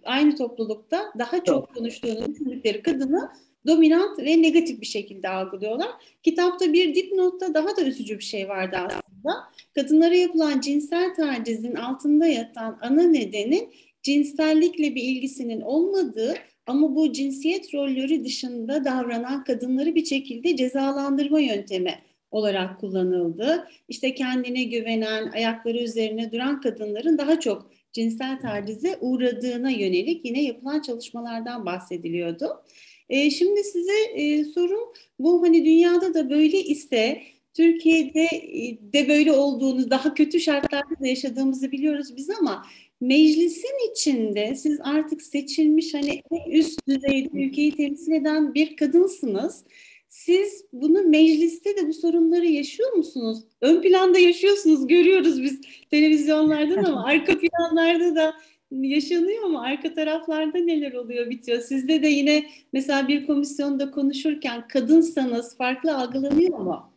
aynı 0.04 0.36
toplulukta 0.36 1.14
daha 1.18 1.44
çok 1.44 1.76
konuştuğunu 1.76 2.34
düşündükleri 2.34 2.82
kadını 2.82 3.30
dominant 3.68 4.20
ve 4.20 4.42
negatif 4.42 4.82
bir 4.82 4.86
şekilde 4.86 5.30
algılıyorlar. 5.30 5.90
Kitapta 6.24 6.74
bir 6.74 6.96
dipnotta 6.96 7.54
daha 7.54 7.78
da 7.78 7.82
üzücü 7.82 8.18
bir 8.20 8.24
şey 8.24 8.50
vardı 8.50 8.78
aslında. 8.78 9.55
Kadınlara 9.76 10.16
yapılan 10.16 10.60
cinsel 10.62 11.16
tacizin 11.16 11.76
altında 11.76 12.28
yatan 12.28 12.78
ana 12.82 13.04
nedenin 13.04 13.74
cinsellikle 14.04 14.96
bir 14.96 15.04
ilgisinin 15.04 15.62
olmadığı 15.62 16.34
ama 16.68 16.96
bu 16.96 17.12
cinsiyet 17.12 17.74
rolleri 17.74 18.26
dışında 18.26 18.86
davranan 18.86 19.44
kadınları 19.44 19.96
bir 19.96 20.06
şekilde 20.06 20.56
cezalandırma 20.56 21.40
yöntemi 21.40 21.96
olarak 22.32 22.80
kullanıldı. 22.80 23.68
İşte 23.90 24.16
kendine 24.16 24.64
güvenen, 24.64 25.32
ayakları 25.32 25.78
üzerine 25.78 26.32
duran 26.32 26.62
kadınların 26.62 27.18
daha 27.18 27.40
çok 27.40 27.72
cinsel 27.94 28.40
tacize 28.40 28.98
uğradığına 29.02 29.70
yönelik 29.70 30.26
yine 30.26 30.44
yapılan 30.44 30.82
çalışmalardan 30.82 31.66
bahsediliyordu. 31.66 32.64
E, 33.10 33.30
şimdi 33.30 33.64
size 33.64 34.04
e, 34.16 34.46
sorum 34.46 34.94
bu 35.20 35.44
hani 35.44 35.66
dünyada 35.66 36.14
da 36.14 36.30
böyle 36.30 36.64
ise 36.64 37.22
Türkiye'de 37.56 38.24
e, 38.24 38.78
de 38.94 39.10
böyle 39.10 39.32
olduğunu 39.32 39.90
daha 39.90 40.14
kötü 40.14 40.40
şartlarda 40.40 41.00
da 41.02 41.08
yaşadığımızı 41.08 41.72
biliyoruz 41.72 42.16
biz 42.16 42.30
ama 42.30 42.66
meclisin 43.02 43.92
içinde 43.92 44.56
siz 44.56 44.80
artık 44.84 45.22
seçilmiş 45.22 45.94
hani 45.94 46.22
üst 46.52 46.88
düzeyde 46.88 47.30
ülkeyi 47.34 47.76
temsil 47.76 48.12
eden 48.12 48.54
bir 48.54 48.76
kadınsınız. 48.76 49.64
Siz 50.08 50.66
bunu 50.74 51.04
mecliste 51.04 51.78
de 51.78 51.88
bu 51.88 51.94
sorunları 51.94 52.46
yaşıyor 52.46 52.94
musunuz? 52.94 53.44
Ön 53.62 53.82
planda 53.82 54.20
yaşıyorsunuz, 54.20 54.88
görüyoruz 54.88 55.44
biz 55.44 55.62
televizyonlardan 55.92 56.84
ama 56.84 57.04
arka 57.06 57.40
planlarda 57.40 58.16
da 58.16 58.34
yaşanıyor 58.72 59.44
mu? 59.44 59.60
Arka 59.60 59.94
taraflarda 59.94 60.58
neler 60.58 60.94
oluyor, 60.94 61.30
bitiyor? 61.30 61.62
Sizde 61.62 62.04
de 62.04 62.08
yine 62.08 62.46
mesela 62.74 63.08
bir 63.08 63.28
komisyonda 63.28 63.92
konuşurken 63.92 64.68
kadınsanız 64.68 65.58
farklı 65.58 65.98
algılanıyor 65.98 66.60
mu? 66.60 66.95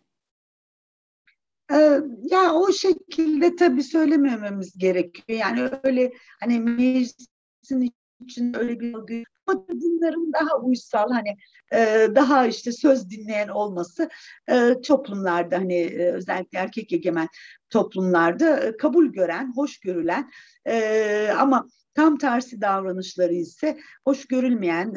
Ee, 1.73 2.01
ya 2.31 2.53
o 2.55 2.73
şekilde 2.73 3.57
tabii 3.57 3.83
söylemememiz 3.83 4.79
gerekiyor. 4.79 5.39
Yani 5.39 5.71
öyle 5.83 6.13
hani 6.41 6.61
meclisin 6.61 7.93
için 8.21 8.55
öyle 8.59 8.81
bir 8.81 8.95
algı 8.95 9.23
ama 9.47 9.67
kadınların 9.67 10.33
daha 10.33 10.61
uysal 10.63 11.11
hani 11.11 11.37
e, 11.73 12.09
daha 12.15 12.47
işte 12.47 12.73
söz 12.73 13.11
dinleyen 13.11 13.49
olması 13.49 14.09
e, 14.51 14.81
toplumlarda 14.87 15.57
hani 15.59 15.75
e, 15.75 16.13
özellikle 16.13 16.59
erkek 16.59 16.93
egemen 16.93 17.29
toplumlarda 17.71 18.77
kabul 18.77 19.07
gören, 19.07 19.53
hoş 19.57 19.81
görülen 19.81 20.31
ama 21.39 21.69
tam 21.95 22.19
tersi 22.19 22.61
davranışları 22.61 23.35
ise 23.35 23.79
hoş 24.05 24.27
görülmeyen 24.27 24.95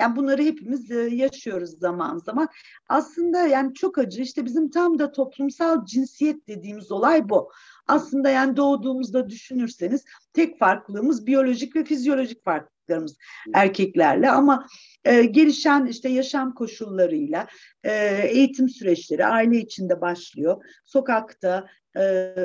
yani 0.00 0.16
bunları 0.16 0.42
hepimiz 0.42 0.90
yaşıyoruz 1.12 1.70
zaman 1.78 2.18
zaman. 2.18 2.48
Aslında 2.88 3.46
yani 3.46 3.74
çok 3.74 3.98
acı 3.98 4.22
işte 4.22 4.44
bizim 4.44 4.70
tam 4.70 4.98
da 4.98 5.12
toplumsal 5.12 5.84
cinsiyet 5.84 6.48
dediğimiz 6.48 6.92
olay 6.92 7.28
bu. 7.28 7.50
Aslında 7.86 8.30
yani 8.30 8.56
doğduğumuzda 8.56 9.30
düşünürseniz 9.30 10.04
tek 10.32 10.58
farklılığımız 10.58 11.26
biyolojik 11.26 11.76
ve 11.76 11.84
fizyolojik 11.84 12.44
farklılıklarımız 12.44 13.16
erkeklerle 13.54 14.30
ama 14.30 14.66
e, 15.04 15.22
gelişen 15.24 15.86
işte 15.86 16.08
yaşam 16.08 16.54
koşullarıyla 16.54 17.46
e, 17.84 18.20
eğitim 18.28 18.68
süreçleri 18.68 19.26
aile 19.26 19.58
içinde 19.58 20.00
başlıyor. 20.00 20.64
Sokakta 20.84 21.58
e, 21.58 21.85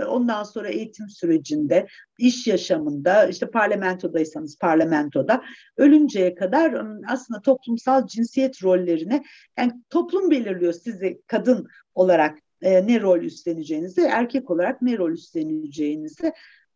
ondan 0.08 0.44
sonra 0.44 0.70
eğitim 0.70 1.10
sürecinde, 1.10 1.88
iş 2.18 2.48
yaşamında, 2.48 3.26
işte 3.26 3.52
parlamentodaysanız 3.52 4.58
parlamentoda 4.60 5.44
ölünceye 5.78 6.36
kadar 6.36 6.86
aslında 7.08 7.42
toplumsal 7.42 8.08
cinsiyet 8.08 8.64
rollerini 8.64 9.24
yani 9.58 9.72
toplum 9.90 10.32
belirliyor 10.32 10.74
sizi 10.74 11.22
kadın 11.28 11.68
olarak 11.96 12.40
e, 12.62 12.88
ne 12.88 13.02
rol 13.02 13.20
üstleneceğinizi, 13.22 14.02
erkek 14.02 14.52
olarak 14.52 14.82
ne 14.82 14.98
rol 14.98 15.12
üstleneceğinizi 15.12 16.34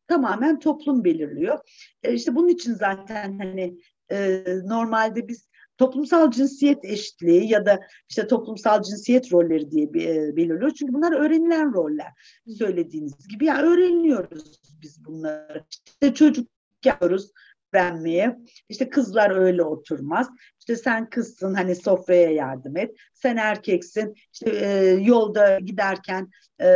tamamen 0.08 0.60
toplum 0.60 1.04
belirliyor. 1.04 1.60
E, 2.04 2.14
işte 2.14 2.36
bunun 2.36 2.48
için 2.48 2.74
zaten 2.74 3.40
hani 3.40 3.78
e, 4.12 4.44
normalde 4.66 5.28
biz 5.28 5.50
toplumsal 5.78 6.32
cinsiyet 6.32 6.86
eşitliği 6.86 7.52
ya 7.52 7.66
da 7.66 7.80
işte 8.10 8.28
toplumsal 8.28 8.82
cinsiyet 8.82 9.34
rolleri 9.34 9.72
diye 9.72 9.86
e, 9.86 10.36
belirliyor. 10.36 10.72
Çünkü 10.72 10.94
bunlar 10.94 11.12
öğrenilen 11.12 11.74
roller. 11.74 12.12
Söylediğiniz 12.58 13.28
gibi 13.28 13.46
ya 13.46 13.62
öğreniyoruz 13.62 14.62
biz 14.82 15.06
bunları. 15.06 15.64
İşte 15.88 16.14
çocuk 16.14 16.48
yapıyoruz 16.86 17.32
öğrenmeye. 17.76 18.40
İşte 18.70 18.90
kızlar 18.90 19.32
öyle 19.32 19.64
oturmaz. 19.64 20.30
İşte 20.60 20.76
sen 20.76 21.10
kızsın 21.10 21.54
hani 21.54 21.76
sofraya 21.76 22.32
yardım 22.32 22.78
et. 22.78 22.96
Sen 23.14 23.38
erkeksin. 23.38 24.16
İşte 24.34 24.50
e, 24.50 24.68
yolda 25.02 25.60
giderken 25.60 26.30
e, 26.62 26.68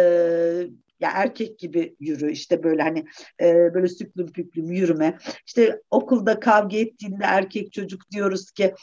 ya 0.99 1.11
erkek 1.13 1.59
gibi 1.59 1.95
yürü 1.99 2.31
işte 2.31 2.63
böyle 2.63 2.81
hani 2.81 3.05
e, 3.41 3.73
böyle 3.73 3.87
süklüm 3.87 4.31
püklüm 4.31 4.71
yürüme. 4.71 5.17
İşte 5.45 5.81
okulda 5.89 6.39
kavga 6.39 6.77
ettiğinde 6.77 7.23
erkek 7.23 7.73
çocuk 7.73 8.11
diyoruz 8.11 8.51
ki 8.51 8.73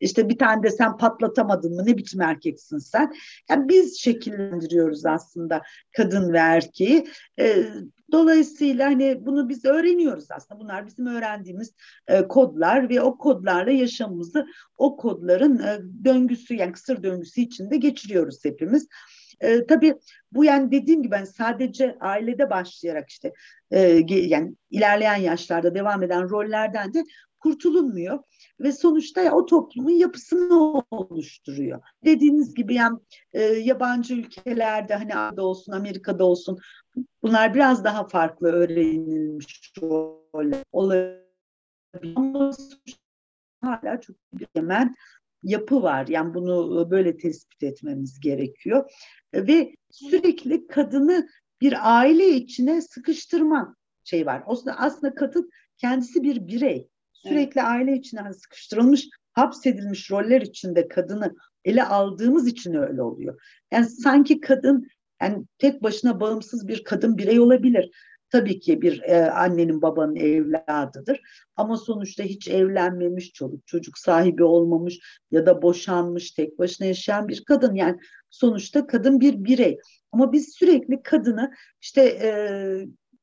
işte 0.00 0.28
bir 0.28 0.38
tane 0.38 0.62
de 0.62 0.70
sen 0.70 0.96
patlatamadın 0.96 1.74
mı 1.74 1.86
ne 1.86 1.96
biçim 1.96 2.20
erkeksin 2.20 2.78
sen. 2.78 3.12
Yani 3.50 3.68
biz 3.68 4.00
şekillendiriyoruz 4.00 5.06
aslında 5.06 5.62
kadın 5.96 6.32
ve 6.32 6.38
erkeği. 6.38 7.06
E, 7.38 7.64
Dolayısıyla 8.12 8.86
hani 8.86 9.26
bunu 9.26 9.48
biz 9.48 9.64
öğreniyoruz 9.64 10.30
aslında. 10.30 10.60
Bunlar 10.60 10.86
bizim 10.86 11.06
öğrendiğimiz 11.06 11.74
e, 12.08 12.28
kodlar 12.28 12.88
ve 12.88 13.00
o 13.00 13.18
kodlarla 13.18 13.70
yaşamımızı 13.70 14.46
o 14.76 14.96
kodların 14.96 15.58
e, 15.58 15.78
döngüsü 16.04 16.54
yani 16.54 16.72
kısır 16.72 17.02
döngüsü 17.02 17.40
içinde 17.40 17.76
geçiriyoruz 17.76 18.44
hepimiz. 18.44 18.88
E, 19.42 19.66
tabii 19.66 19.94
bu 20.32 20.44
yani 20.44 20.70
dediğim 20.70 21.02
gibi 21.02 21.10
ben 21.12 21.24
sadece 21.24 21.96
ailede 22.00 22.50
başlayarak 22.50 23.10
işte 23.10 23.32
e, 23.70 23.80
yani 24.08 24.54
ilerleyen 24.70 25.16
yaşlarda 25.16 25.74
devam 25.74 26.02
eden 26.02 26.30
rollerden 26.30 26.94
de 26.94 27.04
kurtulunmuyor 27.40 28.18
ve 28.60 28.72
sonuçta 28.72 29.32
o 29.32 29.46
toplumun 29.46 29.90
yapısını 29.90 30.82
oluşturuyor. 30.90 31.82
Dediğiniz 32.04 32.54
gibi 32.54 32.74
yani 32.74 32.98
e, 33.32 33.42
yabancı 33.42 34.14
ülkelerde 34.14 34.94
hani 34.94 35.14
Avrupa'da 35.14 35.42
olsun 35.42 35.72
Amerika'da 35.72 36.24
olsun 36.24 36.58
bunlar 37.22 37.54
biraz 37.54 37.84
daha 37.84 38.08
farklı 38.08 38.52
öğrenilmiş 38.52 39.72
roller 39.82 40.64
olabilir 40.72 41.22
ama 42.16 42.50
hala 43.60 44.00
çok 44.00 44.16
bir 44.32 44.46
hemen 44.54 44.94
yapı 45.42 45.82
var. 45.82 46.06
Yani 46.06 46.34
bunu 46.34 46.90
böyle 46.90 47.16
tespit 47.16 47.62
etmemiz 47.62 48.20
gerekiyor. 48.20 48.90
Ve 49.34 49.74
sürekli 49.90 50.66
kadını 50.66 51.28
bir 51.60 51.98
aile 51.98 52.28
içine 52.28 52.82
sıkıştırma 52.82 53.76
şey 54.04 54.26
var. 54.26 54.42
Aslında, 54.46 54.76
aslında 54.78 55.14
kadın 55.14 55.50
kendisi 55.78 56.22
bir 56.22 56.46
birey. 56.46 56.88
Sürekli 57.12 57.60
evet. 57.60 57.70
aile 57.70 57.96
içine 57.96 58.32
sıkıştırılmış, 58.32 59.08
hapsedilmiş 59.32 60.10
roller 60.10 60.40
içinde 60.40 60.88
kadını 60.88 61.34
ele 61.64 61.84
aldığımız 61.84 62.48
için 62.48 62.74
öyle 62.74 63.02
oluyor. 63.02 63.40
Yani 63.70 63.86
sanki 63.86 64.40
kadın 64.40 64.88
yani 65.22 65.44
tek 65.58 65.82
başına 65.82 66.20
bağımsız 66.20 66.68
bir 66.68 66.84
kadın 66.84 67.18
birey 67.18 67.40
olabilir 67.40 67.90
tabii 68.32 68.60
ki 68.60 68.82
bir 68.82 69.02
e, 69.02 69.30
annenin 69.30 69.82
babanın 69.82 70.16
evladıdır. 70.16 71.20
Ama 71.56 71.76
sonuçta 71.76 72.22
hiç 72.22 72.48
evlenmemiş, 72.48 73.32
çocuk 73.32 73.66
çocuk 73.66 73.98
sahibi 73.98 74.44
olmamış 74.44 74.98
ya 75.30 75.46
da 75.46 75.62
boşanmış, 75.62 76.30
tek 76.30 76.58
başına 76.58 76.86
yaşayan 76.86 77.28
bir 77.28 77.44
kadın. 77.44 77.74
Yani 77.74 77.98
sonuçta 78.30 78.86
kadın 78.86 79.20
bir 79.20 79.44
birey. 79.44 79.78
Ama 80.12 80.32
biz 80.32 80.54
sürekli 80.54 81.02
kadını 81.02 81.52
işte 81.80 82.02
e, 82.02 82.28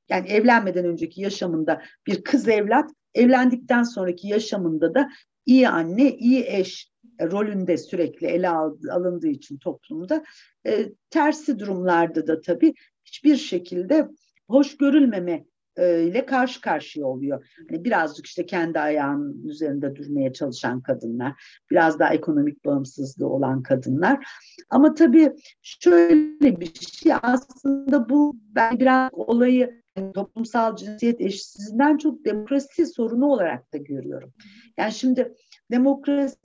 yani 0.10 0.28
evlenmeden 0.28 0.86
önceki 0.86 1.22
yaşamında 1.22 1.82
bir 2.08 2.24
kız 2.24 2.48
evlat, 2.48 2.92
evlendikten 3.14 3.84
sonraki 3.84 4.28
yaşamında 4.28 4.94
da 4.94 5.10
iyi 5.46 5.70
anne, 5.70 6.18
iyi 6.18 6.46
eş 6.48 6.92
rolünde 7.22 7.78
sürekli 7.78 8.28
ele 8.28 8.50
alındığı 8.92 9.28
için 9.28 9.58
toplumda 9.58 10.24
e, 10.68 10.90
tersi 11.10 11.60
durumlarda 11.60 12.28
da 12.28 12.42
tabii 12.42 12.74
hiçbir 13.06 13.38
şekilde 13.38 14.08
hoş 14.50 14.78
görülmeme 14.78 15.46
ile 15.80 16.26
karşı 16.26 16.62
karşıya 16.62 17.06
oluyor. 17.06 17.46
Hani 17.70 17.84
birazcık 17.84 18.26
işte 18.26 18.46
kendi 18.46 18.80
ayağının 18.80 19.48
üzerinde 19.48 19.96
durmaya 19.96 20.34
çalışan 20.34 20.82
kadınlar, 20.82 21.34
biraz 21.72 22.00
daha 22.00 22.14
ekonomik 22.14 22.66
bağımsızlığı 22.66 23.28
olan 23.28 23.64
kadınlar. 23.64 24.28
Ama 24.70 24.94
tabii 24.94 25.32
şöyle 25.62 26.60
bir 26.60 26.74
şey 26.76 27.12
aslında 27.22 28.10
bu 28.10 28.36
ben 28.56 28.80
biraz 28.80 29.10
olayı 29.14 29.82
toplumsal 30.14 30.76
cinsiyet 30.76 31.22
eşitsizliğinden 31.22 31.98
çok 31.98 32.26
demokrasi 32.26 32.86
sorunu 32.86 33.26
olarak 33.26 33.74
da 33.74 33.78
görüyorum. 33.78 34.34
Yani 34.78 34.92
şimdi 34.92 35.34
demokrasi 35.72 36.36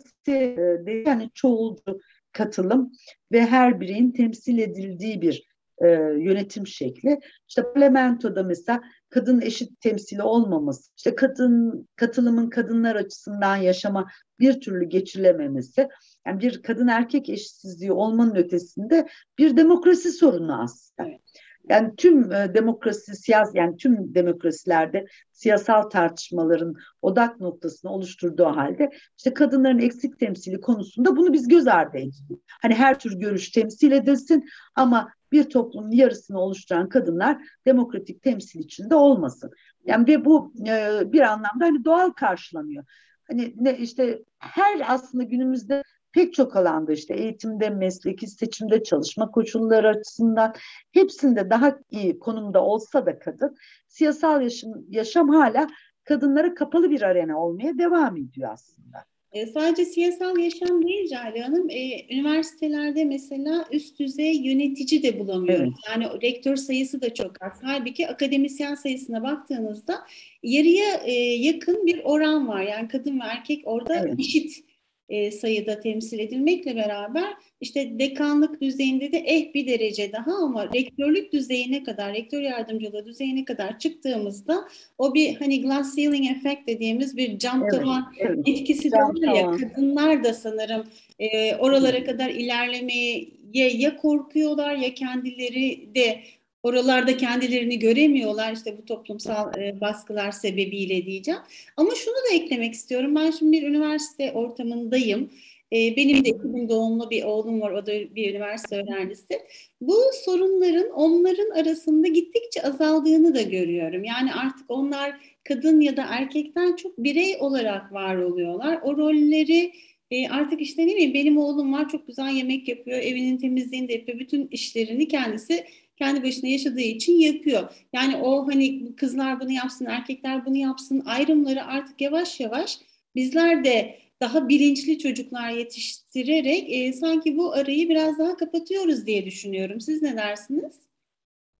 yani 1.06 1.30
çoğulcu 1.34 2.00
katılım 2.32 2.92
ve 3.32 3.46
her 3.46 3.80
bireyin 3.80 4.10
temsil 4.10 4.58
edildiği 4.58 5.22
bir 5.22 5.53
e, 5.78 5.88
yönetim 6.18 6.66
şekli. 6.66 7.20
İşte 7.48 7.62
parlamentoda 7.62 8.42
mesela 8.42 8.82
kadın 9.10 9.40
eşit 9.40 9.80
temsili 9.80 10.22
olmaması, 10.22 10.90
işte 10.96 11.14
kadın 11.14 11.88
katılımın 11.96 12.50
kadınlar 12.50 12.96
açısından 12.96 13.56
yaşama 13.56 14.06
bir 14.40 14.60
türlü 14.60 14.84
geçilememesi, 14.84 15.88
yani 16.26 16.40
bir 16.40 16.62
kadın 16.62 16.88
erkek 16.88 17.28
eşitsizliği 17.28 17.92
olmanın 17.92 18.34
ötesinde 18.34 19.08
bir 19.38 19.56
demokrasi 19.56 20.12
sorunu 20.12 20.62
aslında. 20.62 21.08
Evet. 21.08 21.20
Yani 21.68 21.96
tüm 21.96 22.32
e, 22.32 22.54
demokrasi 22.54 23.16
siyas 23.16 23.50
yani 23.54 23.76
tüm 23.76 24.14
demokrasilerde 24.14 25.04
siyasal 25.32 25.82
tartışmaların 25.82 26.74
odak 27.02 27.40
noktasını 27.40 27.90
oluşturduğu 27.90 28.44
halde 28.44 28.90
işte 29.18 29.34
kadınların 29.34 29.78
eksik 29.78 30.18
temsili 30.18 30.60
konusunda 30.60 31.16
bunu 31.16 31.32
biz 31.32 31.48
göz 31.48 31.66
ardı 31.66 31.96
ediyoruz. 31.96 32.42
Hani 32.62 32.74
her 32.74 32.98
tür 32.98 33.18
görüş 33.20 33.50
temsil 33.50 33.92
edilsin 33.92 34.44
ama 34.74 35.08
bir 35.34 35.44
toplumun 35.50 35.90
yarısını 35.90 36.40
oluşturan 36.40 36.88
kadınlar 36.88 37.38
demokratik 37.66 38.22
temsil 38.22 38.60
içinde 38.60 38.94
olmasın. 38.94 39.50
Yani 39.84 40.06
ve 40.08 40.24
bu 40.24 40.52
e, 40.68 41.02
bir 41.12 41.20
anlamda 41.20 41.64
hani 41.64 41.84
doğal 41.84 42.10
karşılanıyor. 42.10 42.84
Hani 43.28 43.54
ne 43.56 43.78
işte 43.78 44.22
her 44.38 44.94
aslında 44.94 45.24
günümüzde 45.24 45.82
pek 46.12 46.34
çok 46.34 46.56
alanda 46.56 46.92
işte 46.92 47.14
eğitimde, 47.14 47.70
mesleki 47.70 48.26
seçimde, 48.26 48.82
çalışma 48.82 49.30
koşulları 49.30 49.88
açısından 49.88 50.54
hepsinde 50.92 51.50
daha 51.50 51.78
iyi 51.90 52.18
konumda 52.18 52.64
olsa 52.64 53.06
da 53.06 53.18
kadın 53.18 53.56
siyasal 53.88 54.42
yaşam, 54.42 54.72
yaşam 54.88 55.28
hala 55.28 55.68
kadınlara 56.04 56.54
kapalı 56.54 56.90
bir 56.90 57.02
arena 57.02 57.40
olmaya 57.40 57.78
devam 57.78 58.16
ediyor 58.16 58.50
aslında. 58.52 59.13
E, 59.34 59.46
sadece 59.46 59.84
siyasal 59.84 60.38
yaşam 60.38 60.86
değil 60.86 61.08
Cale 61.08 61.40
Hanım. 61.40 61.70
E, 61.70 62.14
üniversitelerde 62.14 63.04
mesela 63.04 63.64
üst 63.72 63.98
düzey 63.98 64.36
yönetici 64.36 65.02
de 65.02 65.18
bulamıyoruz. 65.18 65.74
Evet. 65.88 65.88
Yani 65.88 66.22
rektör 66.22 66.56
sayısı 66.56 67.02
da 67.02 67.14
çok 67.14 67.42
az. 67.42 67.52
Halbuki 67.62 68.08
akademisyen 68.08 68.74
sayısına 68.74 69.22
baktığınızda 69.22 69.94
yarıya 70.42 70.94
e, 71.04 71.12
yakın 71.22 71.86
bir 71.86 72.00
oran 72.04 72.48
var. 72.48 72.62
Yani 72.62 72.88
kadın 72.88 73.20
ve 73.20 73.24
erkek 73.24 73.62
orada 73.64 73.94
evet. 73.94 74.20
eşit 74.20 74.64
e, 75.08 75.30
sayıda 75.30 75.80
temsil 75.80 76.18
edilmekle 76.18 76.76
beraber 76.76 77.34
işte 77.60 77.98
dekanlık 77.98 78.60
düzeyinde 78.60 79.12
de 79.12 79.18
eh 79.18 79.54
bir 79.54 79.66
derece 79.66 80.12
daha 80.12 80.32
ama 80.34 80.72
rektörlük 80.72 81.32
düzeyine 81.32 81.82
kadar, 81.82 82.14
rektör 82.14 82.42
yardımcılığı 82.42 83.06
düzeyine 83.06 83.44
kadar 83.44 83.78
çıktığımızda 83.78 84.68
o 84.98 85.14
bir 85.14 85.34
hani 85.34 85.62
glass 85.62 85.96
ceiling 85.96 86.30
effect 86.30 86.66
dediğimiz 86.66 87.16
bir 87.16 87.38
cam 87.38 87.62
evet, 87.62 87.72
tavan 87.72 88.12
evet. 88.18 88.38
etkisi 88.46 88.92
de 88.92 88.96
var 88.96 89.34
ya 89.36 89.50
kadınlar 89.50 90.24
da 90.24 90.34
sanırım 90.34 90.84
e, 91.18 91.56
oralara 91.56 92.04
kadar 92.04 92.28
ilerlemeye 92.28 93.28
ya 93.54 93.96
korkuyorlar 93.96 94.74
ya 94.74 94.94
kendileri 94.94 95.94
de 95.94 96.20
Oralarda 96.64 97.16
kendilerini 97.16 97.78
göremiyorlar 97.78 98.52
işte 98.52 98.78
bu 98.78 98.84
toplumsal 98.84 99.58
e, 99.58 99.80
baskılar 99.80 100.32
sebebiyle 100.32 101.06
diyeceğim. 101.06 101.40
Ama 101.76 101.94
şunu 101.94 102.14
da 102.14 102.34
eklemek 102.34 102.74
istiyorum. 102.74 103.14
Ben 103.14 103.30
şimdi 103.30 103.52
bir 103.52 103.62
üniversite 103.62 104.32
ortamındayım. 104.32 105.30
E, 105.72 105.96
benim 105.96 106.24
de 106.24 106.28
2000 106.28 106.68
doğumlu 106.68 107.10
bir 107.10 107.24
oğlum 107.24 107.60
var. 107.60 107.70
O 107.70 107.86
da 107.86 107.92
bir 107.92 108.30
üniversite 108.30 108.76
öğrencisi. 108.76 109.38
Bu 109.80 109.94
sorunların 110.24 110.90
onların 110.90 111.50
arasında 111.50 112.08
gittikçe 112.08 112.62
azaldığını 112.62 113.34
da 113.34 113.42
görüyorum. 113.42 114.04
Yani 114.04 114.34
artık 114.34 114.70
onlar 114.70 115.20
kadın 115.48 115.80
ya 115.80 115.96
da 115.96 116.06
erkekten 116.08 116.76
çok 116.76 116.98
birey 116.98 117.36
olarak 117.40 117.92
var 117.92 118.16
oluyorlar. 118.16 118.78
O 118.82 118.96
rolleri 118.96 119.72
e, 120.10 120.28
artık 120.28 120.60
işte 120.60 120.86
ne 120.86 120.94
bileyim 120.94 121.14
benim 121.14 121.38
oğlum 121.38 121.72
var 121.72 121.88
çok 121.88 122.06
güzel 122.06 122.32
yemek 122.32 122.68
yapıyor, 122.68 122.98
evinin 122.98 123.38
temizliğini 123.38 123.88
de 123.88 123.92
yapıyor, 123.92 124.18
bütün 124.18 124.48
işlerini 124.50 125.08
kendisi 125.08 125.64
kendi 125.96 126.22
başına 126.22 126.50
yaşadığı 126.50 126.80
için 126.80 127.12
yapıyor. 127.12 127.68
Yani 127.92 128.16
o 128.16 128.48
hani 128.48 128.96
kızlar 128.96 129.40
bunu 129.40 129.50
yapsın, 129.50 129.84
erkekler 129.86 130.46
bunu 130.46 130.56
yapsın 130.56 131.02
ayrımları 131.06 131.64
artık 131.64 132.00
yavaş 132.00 132.40
yavaş 132.40 132.78
bizler 133.14 133.64
de 133.64 133.98
daha 134.20 134.48
bilinçli 134.48 134.98
çocuklar 134.98 135.50
yetiştirerek 135.50 136.72
e, 136.72 136.92
sanki 136.92 137.36
bu 137.36 137.52
arayı 137.52 137.88
biraz 137.88 138.18
daha 138.18 138.36
kapatıyoruz 138.36 139.06
diye 139.06 139.26
düşünüyorum. 139.26 139.80
Siz 139.80 140.02
ne 140.02 140.16
dersiniz? 140.16 140.80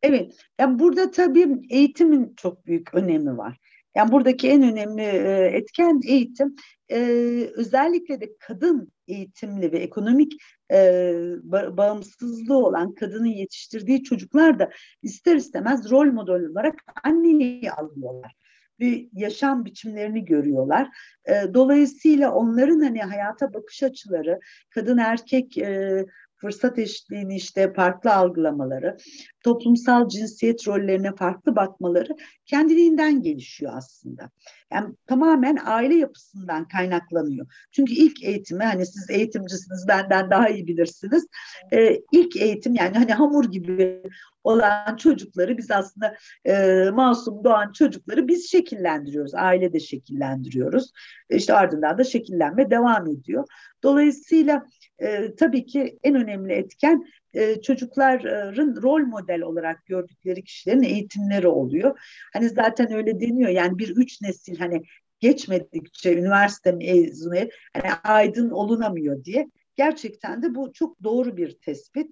Evet, 0.03 0.35
ya 0.61 0.79
burada 0.79 1.11
tabii 1.11 1.49
eğitimin 1.71 2.35
çok 2.37 2.67
büyük 2.67 2.95
önemi 2.95 3.39
var. 3.39 3.59
Yani 3.95 4.13
buradaki 4.13 4.49
en 4.49 4.63
önemli 4.63 5.03
e, 5.03 5.51
etken 5.53 6.01
eğitim. 6.07 6.57
E, 6.91 6.99
özellikle 7.55 8.21
de 8.21 8.37
kadın 8.41 8.93
eğitimli 9.09 9.73
ve 9.73 9.79
ekonomik 9.79 10.33
e, 10.73 11.13
bağımsızlığı 11.53 12.59
olan 12.59 12.95
kadının 12.95 13.27
yetiştirdiği 13.27 14.03
çocuklar 14.03 14.59
da 14.59 14.71
ister 15.03 15.37
istemez 15.37 15.91
rol 15.91 16.13
model 16.13 16.51
olarak 16.51 16.75
anneyi 17.05 17.73
alıyorlar 17.73 18.35
bir 18.79 19.09
yaşam 19.13 19.65
biçimlerini 19.65 20.25
görüyorlar. 20.25 20.89
dolayısıyla 21.55 22.33
onların 22.33 22.81
hani 22.81 23.03
hayata 23.03 23.55
bakış 23.55 23.83
açıları, 23.83 24.41
kadın 24.71 24.99
erkek 24.99 25.59
fırsat 26.37 26.79
eşitliğini 26.79 27.37
işte 27.37 27.73
farklı 27.73 28.15
algılamaları, 28.15 28.97
toplumsal 29.45 30.09
cinsiyet 30.09 30.69
rollerine 30.69 31.15
farklı 31.15 31.57
bakmaları 31.57 32.17
kendiliğinden 32.47 33.23
gelişiyor 33.23 33.73
aslında. 33.77 34.31
Yani 34.73 34.95
tamamen 35.07 35.59
aile 35.65 35.95
yapısından 35.95 36.69
kaynaklanıyor. 36.69 37.47
Çünkü 37.73 37.93
ilk 37.93 38.23
eğitimi 38.23 38.65
hani 38.65 38.87
siz 38.87 39.11
eğitimcisiniz 39.11 39.89
benden 39.89 40.31
daha 40.31 40.49
iyi 40.49 40.67
bilirsiniz. 40.67 41.27
Ee, 41.73 42.01
ilk 42.13 42.37
eğitim 42.37 42.75
yani 42.75 42.99
hani 42.99 43.13
hamur 43.13 43.45
gibi 43.45 44.03
olan 44.45 44.97
çocukları 44.97 45.59
biz 45.59 45.71
aslında 45.71 46.17
e, 46.45 46.85
masum 46.91 47.45
doğan 47.45 47.73
çocukları 47.73 48.29
biz 48.29 48.51
şekillendiriyoruz. 48.51 49.35
Ailede 49.35 49.81
şekillendiriyoruz. 49.81 50.93
İşte 51.31 51.55
ardından 51.55 51.99
da 51.99 52.05
şekillenme 52.05 52.71
devam 52.71 53.07
ediyor. 53.07 53.45
Dolayısıyla 53.83 54.67
e, 54.99 55.35
tabii 55.35 55.67
ki 55.67 55.99
en 56.03 56.15
önemli 56.15 56.53
etken 56.53 57.05
e, 57.35 57.61
çocukların 57.61 58.83
rol 58.83 59.01
model 59.01 59.43
olarak 59.43 59.87
gördükleri 59.87 60.45
kişilerin 60.45 60.83
eğitimleri 60.83 61.49
oluyor. 61.49 62.01
Hani 62.33 62.49
zaten 62.49 62.93
öyle 62.93 63.21
deniyor 63.21 63.51
yani 63.51 63.79
bir 63.79 63.97
üç 63.97 64.23
nesil 64.23 64.59
hani 64.59 64.83
geçmedikçe 65.21 66.19
üniversite 66.19 66.73
mezunu 66.73 67.35
hani 67.73 67.93
aydın 68.05 68.51
olunamıyor 68.51 69.25
diye. 69.25 69.51
Gerçekten 69.77 70.43
de 70.43 70.55
bu 70.55 70.73
çok 70.73 71.03
doğru 71.03 71.37
bir 71.37 71.59
tespit. 71.59 72.11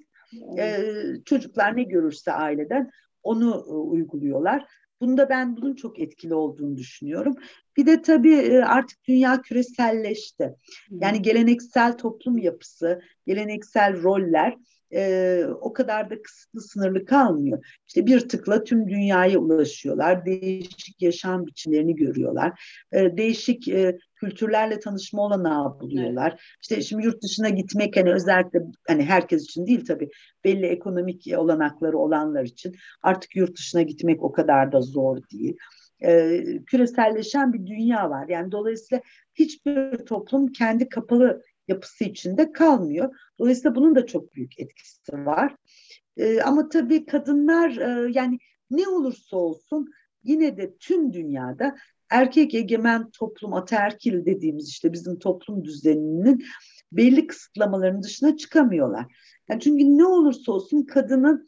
Ee, 0.59 0.85
çocuklar 1.25 1.77
ne 1.77 1.83
görürse 1.83 2.33
aileden 2.33 2.91
onu 3.23 3.65
e, 3.69 3.73
uyguluyorlar. 3.73 4.67
Bunda 5.01 5.29
ben 5.29 5.57
bunun 5.57 5.75
çok 5.75 5.99
etkili 5.99 6.35
olduğunu 6.35 6.77
düşünüyorum. 6.77 7.35
Bir 7.77 7.87
de 7.87 8.03
tabii 8.03 8.35
e, 8.35 8.59
artık 8.59 9.05
dünya 9.09 9.43
küreselleşti. 9.43 10.55
Yani 10.91 11.23
geleneksel 11.23 11.99
toplum 11.99 12.39
yapısı, 12.39 13.01
geleneksel 13.27 14.03
roller 14.03 14.57
e, 14.95 15.45
o 15.61 15.73
kadar 15.73 16.11
da 16.11 16.23
kısıtlı 16.23 16.61
sınırlı 16.61 17.05
kalmıyor. 17.05 17.65
İşte 17.89 18.07
bir 18.07 18.29
tıkla 18.29 18.65
tüm 18.65 18.89
dünyaya 18.89 19.39
ulaşıyorlar. 19.39 20.27
Değişik 20.27 21.03
yaşam 21.03 21.47
biçimlerini 21.47 21.97
görüyorlar. 21.97 22.65
E, 22.93 23.17
değişik 23.17 23.69
e, 23.69 23.99
kültürlerle 24.15 24.81
tanışma 24.81 25.23
olanağı 25.23 25.81
buluyorlar. 25.81 26.31
Evet. 26.31 26.41
İşte 26.63 26.83
şimdi 26.83 27.05
yurt 27.05 27.23
dışına 27.23 27.49
gitmek 27.49 27.97
hani 27.97 28.13
özellikle 28.13 28.61
hani 28.89 29.05
herkes 29.05 29.45
için 29.45 29.67
değil 29.67 29.85
tabii 29.85 30.11
belli 30.45 30.67
ekonomik 30.67 31.27
olanakları 31.37 31.99
olanlar 31.99 32.45
için 32.45 32.75
artık 33.03 33.37
yurt 33.37 33.59
dışına 33.59 33.83
gitmek 33.83 34.23
o 34.23 34.33
kadar 34.33 34.73
da 34.73 34.81
zor 34.81 35.19
değil. 35.33 35.57
Ee, 36.05 36.45
küreselleşen 36.67 37.53
bir 37.53 37.67
dünya 37.67 38.11
var. 38.11 38.29
Yani 38.29 38.53
dolayısıyla 38.53 39.03
hiçbir 39.35 39.99
toplum 39.99 40.53
kendi 40.53 40.89
kapalı 40.89 41.43
yapısı 41.69 42.05
içinde 42.05 42.53
kalmıyor. 42.53 43.17
Dolayısıyla 43.39 43.75
bunun 43.75 43.95
da 43.95 44.07
çok 44.07 44.35
büyük 44.35 44.61
etkisi 44.61 45.13
var. 45.13 45.57
E, 46.17 46.41
ama 46.41 46.69
tabii 46.69 47.07
kadınlar 47.07 47.77
e, 47.77 48.13
yani 48.13 48.39
ne 48.71 48.89
olursa 48.89 49.37
olsun 49.37 49.91
yine 50.25 50.57
de 50.57 50.77
tüm 50.81 51.13
dünyada 51.13 51.77
erkek 52.11 52.55
egemen 52.55 53.11
toplum 53.11 53.55
ataerkil 53.55 54.25
dediğimiz 54.25 54.69
işte 54.69 54.93
bizim 54.93 55.19
toplum 55.19 55.65
düzeninin 55.65 56.45
belli 56.93 57.27
kısıtlamaların 57.27 58.03
dışına 58.03 58.37
çıkamıyorlar. 58.37 59.07
Yani 59.49 59.61
çünkü 59.61 59.85
ne 59.85 60.05
olursa 60.05 60.53
olsun 60.53 60.83
kadının 60.83 61.47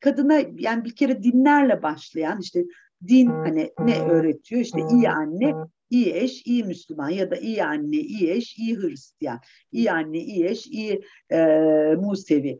kadına 0.00 0.42
yani 0.58 0.84
bir 0.84 0.96
kere 0.96 1.22
dinlerle 1.22 1.82
başlayan 1.82 2.40
işte 2.40 2.64
din 3.08 3.26
hani 3.26 3.72
ne 3.78 4.00
öğretiyor 4.00 4.60
işte 4.60 4.80
iyi 4.92 5.10
anne 5.10 5.54
iyi 5.90 6.14
eş, 6.14 6.46
iyi 6.46 6.64
Müslüman 6.64 7.10
ya 7.10 7.30
da 7.30 7.36
iyi 7.36 7.64
anne, 7.64 7.96
iyi 7.96 8.30
eş, 8.30 8.58
iyi 8.58 8.76
Hristiyan, 8.76 9.40
iyi 9.72 9.92
anne, 9.92 10.18
iyi 10.18 10.44
eş, 10.44 10.66
iyi 10.66 11.02
e, 11.30 11.38
Musevi. 11.98 12.58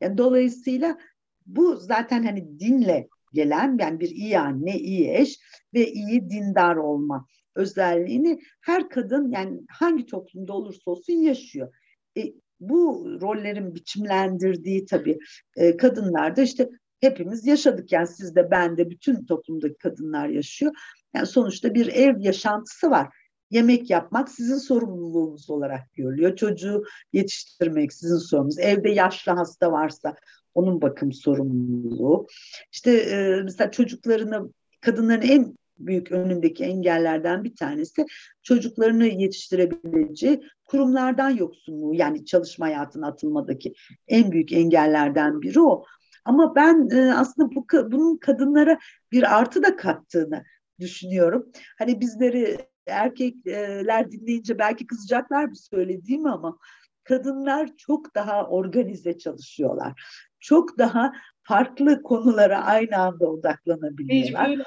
Yani 0.00 0.18
dolayısıyla 0.18 0.98
bu 1.46 1.76
zaten 1.76 2.22
hani 2.22 2.60
dinle 2.60 3.08
gelen 3.32 3.78
yani 3.80 4.00
bir 4.00 4.10
iyi 4.10 4.38
anne, 4.38 4.78
iyi 4.78 5.10
eş 5.10 5.38
ve 5.74 5.92
iyi 5.92 6.30
dindar 6.30 6.76
olma 6.76 7.26
özelliğini 7.54 8.40
her 8.60 8.88
kadın 8.88 9.30
yani 9.30 9.60
hangi 9.68 10.06
toplumda 10.06 10.52
olursa 10.52 10.90
olsun 10.90 11.12
yaşıyor. 11.12 11.74
E, 12.18 12.32
bu 12.60 13.08
rollerin 13.20 13.74
biçimlendirdiği 13.74 14.86
tabii 14.86 15.18
e, 15.56 15.76
kadınlarda 15.76 16.42
işte 16.42 16.70
hepimiz 17.00 17.46
yaşadık 17.46 17.92
yani 17.92 18.06
siz 18.06 18.36
de 18.36 18.50
ben 18.50 18.76
de 18.76 18.90
bütün 18.90 19.26
toplumdaki 19.26 19.78
kadınlar 19.78 20.28
yaşıyor. 20.28 20.72
Yani 21.14 21.26
sonuçta 21.26 21.74
bir 21.74 21.86
ev 21.86 22.20
yaşantısı 22.20 22.90
var. 22.90 23.08
Yemek 23.50 23.90
yapmak 23.90 24.28
sizin 24.28 24.58
sorumluluğunuz 24.58 25.50
olarak 25.50 25.94
görülüyor. 25.94 26.36
Çocuğu 26.36 26.84
yetiştirmek 27.12 27.92
sizin 27.92 28.16
sorumluluğunuz. 28.16 28.58
Evde 28.58 28.90
yaşlı 28.90 29.32
hasta 29.32 29.72
varsa 29.72 30.14
onun 30.54 30.82
bakım 30.82 31.12
sorumluluğu. 31.12 32.26
İşte 32.72 32.90
e, 32.92 33.42
mesela 33.42 33.70
çocuklarını, 33.70 34.52
kadınların 34.80 35.22
en 35.22 35.56
büyük 35.78 36.12
önündeki 36.12 36.64
engellerden 36.64 37.44
bir 37.44 37.56
tanesi 37.56 38.06
çocuklarını 38.42 39.06
yetiştirebileceği 39.06 40.42
kurumlardan 40.64 41.30
yoksunluğu 41.30 41.94
yani 41.94 42.24
çalışma 42.24 42.66
hayatına 42.66 43.06
atılmadaki 43.06 43.72
en 44.08 44.32
büyük 44.32 44.52
engellerden 44.52 45.42
biri 45.42 45.60
o. 45.60 45.84
Ama 46.24 46.54
ben 46.54 46.88
e, 46.92 47.14
aslında 47.14 47.54
bu 47.54 47.66
bunun 47.92 48.16
kadınlara 48.16 48.78
bir 49.12 49.36
artı 49.38 49.62
da 49.62 49.76
kattığını 49.76 50.44
düşünüyorum. 50.80 51.52
Hani 51.78 52.00
bizleri 52.00 52.68
erkekler 52.86 54.10
dinleyince 54.10 54.58
belki 54.58 54.86
kızacaklar 54.86 55.50
bu 55.50 55.56
söylediğim 55.56 56.26
ama 56.26 56.58
kadınlar 57.04 57.70
çok 57.76 58.14
daha 58.14 58.46
organize 58.46 59.18
çalışıyorlar. 59.18 60.02
Çok 60.40 60.78
daha 60.78 61.12
farklı 61.42 62.02
konulara 62.02 62.64
aynı 62.64 62.96
anda 62.96 63.26
odaklanabiliyorlar. 63.30 64.58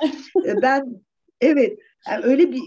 Ben 0.62 1.02
evet 1.42 1.80
yani 2.08 2.26
öyle 2.26 2.52
bir 2.52 2.62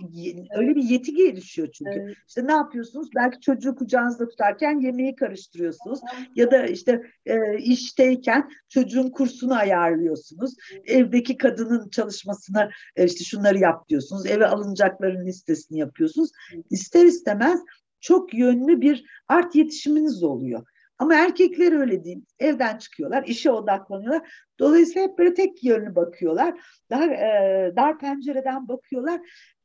öyle 0.57 0.75
bir 0.75 0.83
yeti 0.83 1.15
gelişiyor 1.15 1.69
çünkü. 1.73 2.01
Evet. 2.05 2.17
İşte 2.29 2.47
ne 2.47 2.53
yapıyorsunuz? 2.53 3.09
Belki 3.17 3.41
çocuğu 3.41 3.75
kucağınızda 3.75 4.29
tutarken 4.29 4.81
yemeği 4.81 5.15
karıştırıyorsunuz 5.15 6.01
ya 6.35 6.51
da 6.51 6.67
işte 6.67 7.03
e, 7.27 7.59
işteyken 7.59 8.51
çocuğun 8.69 9.11
kursunu 9.11 9.55
ayarlıyorsunuz. 9.55 10.55
Evdeki 10.87 11.37
kadının 11.37 11.89
çalışmasına 11.89 12.71
e, 12.97 13.05
işte 13.05 13.25
şunları 13.25 13.59
yap 13.59 13.89
diyorsunuz. 13.89 14.27
Eve 14.27 14.47
alınacakların 14.47 15.27
listesini 15.27 15.79
yapıyorsunuz. 15.79 16.31
İster 16.71 17.05
istemez 17.05 17.61
çok 18.01 18.35
yönlü 18.35 18.81
bir 18.81 19.05
art 19.29 19.55
yetişiminiz 19.55 20.23
oluyor. 20.23 20.67
Ama 20.99 21.15
erkekler 21.15 21.73
öyle 21.73 22.05
değil. 22.05 22.25
Evden 22.39 22.79
çıkıyorlar, 22.79 23.25
işe 23.27 23.51
odaklanıyorlar. 23.51 24.31
Dolayısıyla 24.59 25.09
hep 25.09 25.19
böyle 25.19 25.35
tek 25.35 25.65
yönlü 25.65 25.95
bakıyorlar. 25.95 26.61
Daha 26.91 27.05
e, 27.05 27.73
dar 27.77 27.99
pencereden 27.99 28.69
bakıyorlar. 28.69 29.21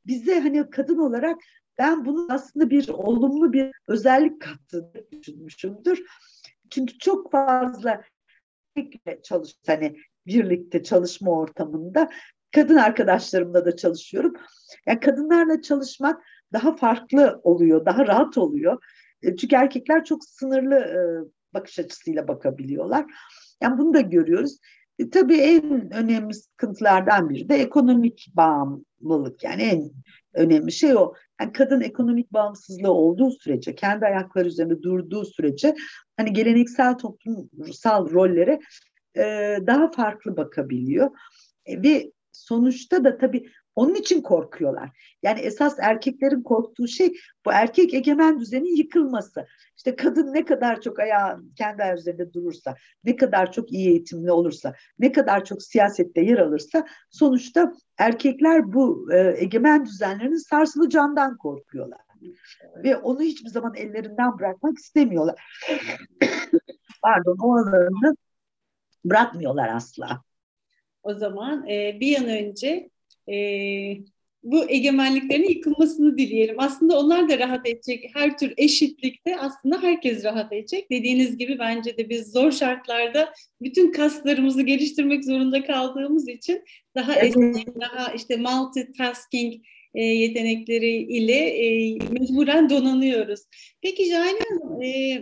Bize 0.06 0.40
hani 0.40 0.70
kadın 0.70 0.98
olarak 0.98 1.38
ben 1.78 2.06
bunu 2.06 2.28
aslında 2.30 2.70
bir 2.70 2.90
olumlu 2.90 3.54
bir 3.54 3.72
özellik 3.88 4.42
kattığını 4.42 4.94
düşünmüşümdür. 5.12 6.06
Çünkü 6.70 6.98
çok 6.98 7.32
fazla 7.32 8.02
çalış 9.24 9.56
hani 9.68 9.96
birlikte 10.28 10.84
çalışma 10.84 11.32
ortamında 11.32 12.10
kadın 12.56 12.76
arkadaşlarımla 12.76 13.66
da 13.66 13.76
çalışıyorum. 13.76 14.34
Yani 14.86 15.00
kadınlarla 15.00 15.62
çalışmak 15.62 16.24
daha 16.54 16.76
farklı 16.76 17.42
oluyor, 17.44 17.86
daha 17.86 18.08
rahat 18.08 18.38
oluyor. 18.38 18.84
E, 19.24 19.36
çünkü 19.36 19.56
erkekler 19.56 20.06
çok 20.06 20.24
sınırlı 20.24 20.76
e, 20.76 21.00
bakış 21.54 21.80
açısıyla 21.80 22.28
bakabiliyorlar. 22.28 23.06
Yani 23.62 23.78
bunu 23.78 23.94
da 23.94 24.02
görüyoruz. 24.02 24.58
E, 25.00 25.10
tabii 25.10 25.38
en 25.38 25.94
önemli 25.94 26.34
sıkıntılardan 26.34 27.30
biri 27.30 27.50
de 27.50 27.56
ekonomik 27.56 28.32
bağımlılık. 28.36 29.44
Yani 29.44 29.62
en 29.62 29.92
önemli 30.34 30.72
şey 30.72 30.96
o. 30.96 31.14
Yani 31.42 31.52
kadın 31.52 31.82
ekonomik 31.82 32.34
bağımsızlığı 32.34 32.92
olduğu 32.92 33.32
sürece, 33.32 33.76
kendi 33.76 34.06
ayakları 34.06 34.48
üzerinde 34.48 34.82
durduğu 34.82 35.26
sürece 35.26 35.76
hani 36.18 36.34
geleneksel 36.34 36.98
toplumsal 36.98 38.12
rollere 38.12 38.60
e, 39.18 39.58
daha 39.68 39.92
farklı 39.92 40.38
bakabiliyor. 40.38 41.10
E, 41.66 41.84
ve 41.84 42.12
sonuçta 42.32 43.04
da 43.04 43.18
tabii 43.18 43.50
onun 43.76 43.96
için 43.96 44.22
korkuyorlar. 44.22 44.90
Yani 45.24 45.40
esas 45.40 45.80
erkeklerin 45.80 46.44
korktuğu 46.44 46.88
şey 46.88 47.14
bu 47.46 47.52
erkek 47.52 47.94
egemen 47.94 48.40
düzenin 48.40 48.76
yıkılması. 48.76 49.48
İşte 49.78 49.96
kadın 49.96 50.34
ne 50.34 50.46
kadar 50.46 50.82
çok 50.82 51.00
ayağı 51.00 51.42
kendi 51.56 51.84
ayağı 51.84 51.98
üzerinde 51.98 52.34
durursa, 52.34 52.76
ne 53.04 53.16
kadar 53.16 53.52
çok 53.52 53.72
iyi 53.72 53.90
eğitimli 53.90 54.32
olursa, 54.32 54.74
ne 55.00 55.12
kadar 55.12 55.46
çok 55.46 55.64
siyasette 55.64 56.22
yer 56.22 56.38
alırsa 56.38 56.88
sonuçta 57.10 57.74
erkekler 57.98 58.74
bu 58.74 59.14
e, 59.14 59.36
egemen 59.38 59.86
düzenlerinin 59.86 60.50
sarsılacağından 60.50 61.38
korkuyorlar. 61.38 62.00
Ve 62.84 62.98
onu 62.98 63.22
hiçbir 63.22 63.50
zaman 63.50 63.76
ellerinden 63.76 64.40
bırakmak 64.40 64.78
istemiyorlar. 64.78 65.44
Pardon 67.02 67.38
o 67.42 67.54
alanını 67.54 68.16
bırakmıyorlar 69.06 69.70
asla. 69.76 70.22
O 71.04 71.14
zaman 71.14 71.68
e, 71.68 71.98
bir 72.00 72.18
an 72.18 72.26
önce 72.26 72.90
e, 73.34 73.98
bu 74.44 74.70
egemenliklerin 74.70 75.50
yıkılmasını 75.50 76.18
dileyelim. 76.18 76.56
Aslında 76.60 77.00
onlar 77.00 77.30
da 77.30 77.40
rahat 77.40 77.68
edecek. 77.68 78.12
Her 78.14 78.38
tür 78.38 78.54
eşitlikte 78.58 79.38
aslında 79.38 79.82
herkes 79.82 80.24
rahat 80.24 80.54
edecek. 80.54 80.92
Dediğiniz 80.92 81.38
gibi 81.38 81.60
bence 81.60 81.98
de 81.98 82.10
biz 82.10 82.32
zor 82.32 82.52
şartlarda 82.52 83.34
bütün 83.62 83.92
kaslarımızı 83.92 84.62
geliştirmek 84.62 85.26
zorunda 85.26 85.64
kaldığımız 85.64 86.30
için 86.30 86.64
daha 86.96 87.16
evet. 87.16 87.38
esnek, 87.38 87.68
daha 87.82 88.14
işte 88.14 88.38
multitasking 88.38 89.54
e, 89.94 90.04
yetenekleri 90.04 90.92
ile 90.92 91.34
e, 91.34 91.98
mecburen 92.12 92.70
donanıyoruz. 92.70 93.40
Peki 93.82 94.06
Jale 94.06 94.40
Hanım, 94.50 94.82
e, 94.82 95.22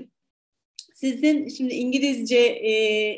sizin 0.99 1.49
şimdi 1.49 1.73
İngilizce 1.73 2.37
e, 2.37 2.71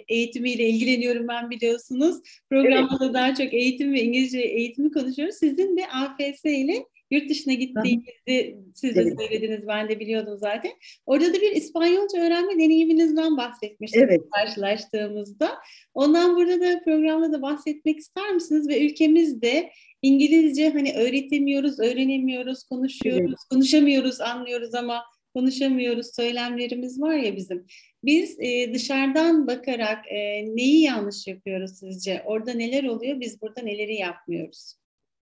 eğitimiyle 0.08 0.70
ilgileniyorum 0.70 1.28
ben 1.28 1.50
biliyorsunuz. 1.50 2.18
Programda 2.50 2.98
evet. 3.02 3.14
daha 3.14 3.36
çok 3.36 3.54
eğitim 3.54 3.94
ve 3.94 4.02
İngilizce 4.02 4.40
eğitimi 4.40 4.92
konuşuyoruz. 4.92 5.36
Sizin 5.36 5.78
de 5.78 5.88
AFS 5.88 6.46
ile 6.46 6.86
yurt 7.12 7.30
dışına 7.30 7.54
gittiğinizi 7.54 8.58
siz 8.74 8.96
de 8.96 9.16
söylediniz. 9.20 9.68
Ben 9.68 9.90
de 9.90 10.00
biliyordum 10.00 10.38
zaten. 10.38 10.72
Orada 11.06 11.34
da 11.34 11.42
bir 11.42 11.52
İspanyolca 11.52 12.22
öğrenme 12.22 12.54
deneyiminizden 12.54 13.38
bahsetmiştiniz 13.38 14.06
evet. 14.10 14.22
karşılaştığımızda. 14.36 15.50
Ondan 15.94 16.36
burada 16.36 16.60
da 16.60 16.82
programda 16.84 17.32
da 17.32 17.42
bahsetmek 17.42 18.00
ister 18.00 18.34
misiniz? 18.34 18.68
Ve 18.68 18.86
ülkemizde 18.86 19.70
İngilizce 20.02 20.70
hani 20.70 20.94
öğretemiyoruz, 20.94 21.80
öğrenemiyoruz, 21.80 22.64
konuşuyoruz, 22.64 23.30
evet. 23.30 23.38
konuşamıyoruz, 23.50 24.22
anlıyoruz 24.22 24.76
ama 24.76 25.04
konuşamıyoruz 25.34 26.16
söylemlerimiz 26.16 27.02
var 27.02 27.14
ya 27.14 27.36
bizim. 27.36 27.66
Biz 28.04 28.40
e, 28.40 28.74
dışarıdan 28.74 29.48
bakarak 29.48 30.06
e, 30.08 30.46
neyi 30.56 30.82
yanlış 30.84 31.28
yapıyoruz 31.28 31.80
sizce? 31.80 32.24
Orada 32.26 32.54
neler 32.54 32.84
oluyor? 32.84 33.20
Biz 33.20 33.42
burada 33.42 33.62
neleri 33.62 33.96
yapmıyoruz? 33.96 34.76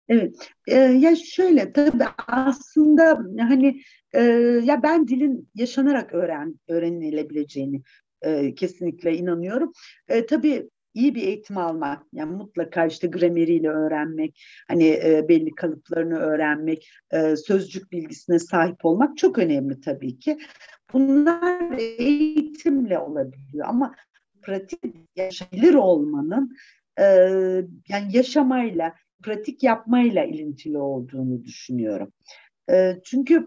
Evet, 0.09 0.49
e, 0.69 0.75
ya 0.75 1.17
şöyle 1.17 1.73
tabii 1.73 2.05
aslında 2.29 3.19
hani 3.39 3.83
e, 4.13 4.23
ya 4.65 4.83
ben 4.83 5.09
dilin 5.09 5.49
yaşanarak 5.55 6.15
öğren 6.15 6.61
öğrenilebileceğini 6.69 7.83
e, 8.23 8.55
kesinlikle 8.55 9.17
inanıyorum. 9.17 9.73
E, 10.09 10.27
tabii 10.27 10.69
iyi 10.95 11.15
bir 11.15 11.23
eğitim 11.23 11.59
almak, 11.59 12.03
yani 12.13 12.37
mutlaka 12.37 12.87
işte 12.87 13.07
grameriyle 13.07 13.69
öğrenmek, 13.69 14.45
hani 14.69 14.89
e, 14.89 15.25
belli 15.29 15.55
kalıplarını 15.55 16.19
öğrenmek, 16.19 16.89
e, 17.11 17.37
sözcük 17.37 17.93
bilgisine 17.93 18.39
sahip 18.39 18.85
olmak 18.85 19.17
çok 19.17 19.39
önemli 19.39 19.81
tabii 19.81 20.19
ki. 20.19 20.39
Bunlar 20.93 21.79
eğitimle 21.79 22.99
olabiliyor 22.99 23.67
ama 23.69 23.95
pratik 24.43 24.81
yaşayabilir 25.17 25.75
olmanın 25.75 26.57
e, 27.01 27.05
yani 27.89 28.17
yaşamayla, 28.17 28.95
pratik 29.23 29.63
yapmayla 29.63 30.25
ilintili 30.25 30.79
olduğunu 30.79 31.45
düşünüyorum. 31.45 32.13
E, 32.71 32.93
çünkü 33.05 33.47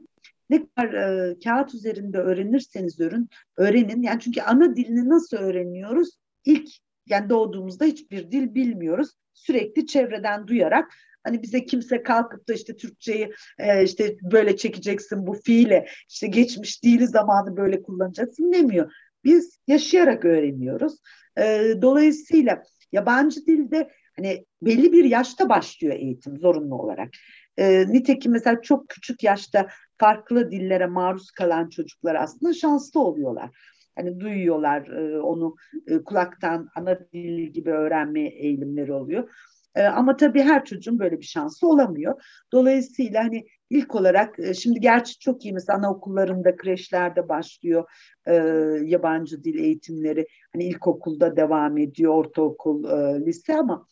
ne 0.49 0.65
kadar 0.65 0.93
e, 0.93 1.39
kağıt 1.39 1.73
üzerinde 1.73 2.17
öğrenirseniz 2.17 2.99
öğren, 2.99 3.27
öğrenin. 3.57 4.01
Yani 4.01 4.19
çünkü 4.19 4.41
ana 4.41 4.75
dilini 4.75 5.09
nasıl 5.09 5.37
öğreniyoruz? 5.37 6.09
İlk 6.45 6.69
yani 7.09 7.29
doğduğumuzda 7.29 7.85
hiçbir 7.85 8.31
dil 8.31 8.55
bilmiyoruz. 8.55 9.09
Sürekli 9.33 9.87
çevreden 9.87 10.47
duyarak 10.47 10.91
hani 11.23 11.43
bize 11.43 11.65
kimse 11.65 12.03
kalkıp 12.03 12.47
da 12.47 12.53
işte 12.53 12.75
Türkçeyi 12.75 13.33
e, 13.59 13.83
işte 13.83 14.17
böyle 14.21 14.57
çekeceksin 14.57 15.27
bu 15.27 15.33
fiile 15.33 15.87
işte 16.09 16.27
geçmiş 16.27 16.83
dili 16.83 17.07
zamanı 17.07 17.57
böyle 17.57 17.81
kullanacaksın 17.81 18.53
demiyor. 18.53 18.91
Biz 19.23 19.59
yaşayarak 19.67 20.25
öğreniyoruz. 20.25 20.93
E, 21.37 21.73
dolayısıyla 21.81 22.63
yabancı 22.91 23.45
dilde 23.45 23.89
hani 24.15 24.45
belli 24.61 24.93
bir 24.93 25.05
yaşta 25.05 25.49
başlıyor 25.49 25.95
eğitim 25.95 26.37
zorunlu 26.37 26.75
olarak. 26.75 27.09
E, 27.57 27.87
nitekim 27.87 28.31
mesela 28.31 28.61
çok 28.61 28.89
küçük 28.89 29.23
yaşta 29.23 29.67
farklı 29.97 30.51
dillere 30.51 30.85
maruz 30.85 31.31
kalan 31.31 31.69
çocuklar 31.69 32.15
aslında 32.15 32.53
şanslı 32.53 32.99
oluyorlar. 32.99 33.49
Hani 33.97 34.19
duyuyorlar 34.19 34.87
e, 34.87 35.19
onu 35.21 35.55
e, 35.87 36.03
kulaktan 36.03 36.69
ana 36.75 36.99
dil 37.13 37.47
gibi 37.47 37.71
öğrenme 37.71 38.21
eğilimleri 38.21 38.93
oluyor. 38.93 39.29
E, 39.75 39.83
ama 39.83 40.17
tabii 40.17 40.41
her 40.41 40.65
çocuğun 40.65 40.99
böyle 40.99 41.19
bir 41.19 41.25
şansı 41.25 41.67
olamıyor. 41.67 42.21
Dolayısıyla 42.53 43.23
hani 43.23 43.47
ilk 43.69 43.95
olarak 43.95 44.35
şimdi 44.55 44.79
gerçi 44.79 45.19
çok 45.19 45.45
iyi 45.45 45.53
mesela 45.53 45.77
anaokullarında, 45.77 46.55
kreşlerde 46.55 47.29
başlıyor 47.29 47.85
e, 48.25 48.33
yabancı 48.83 49.43
dil 49.43 49.59
eğitimleri. 49.59 50.27
Hani 50.53 50.63
ilkokulda 50.63 51.37
devam 51.37 51.77
ediyor, 51.77 52.13
ortaokul, 52.13 52.83
e, 52.83 53.25
lise 53.25 53.57
ama 53.57 53.85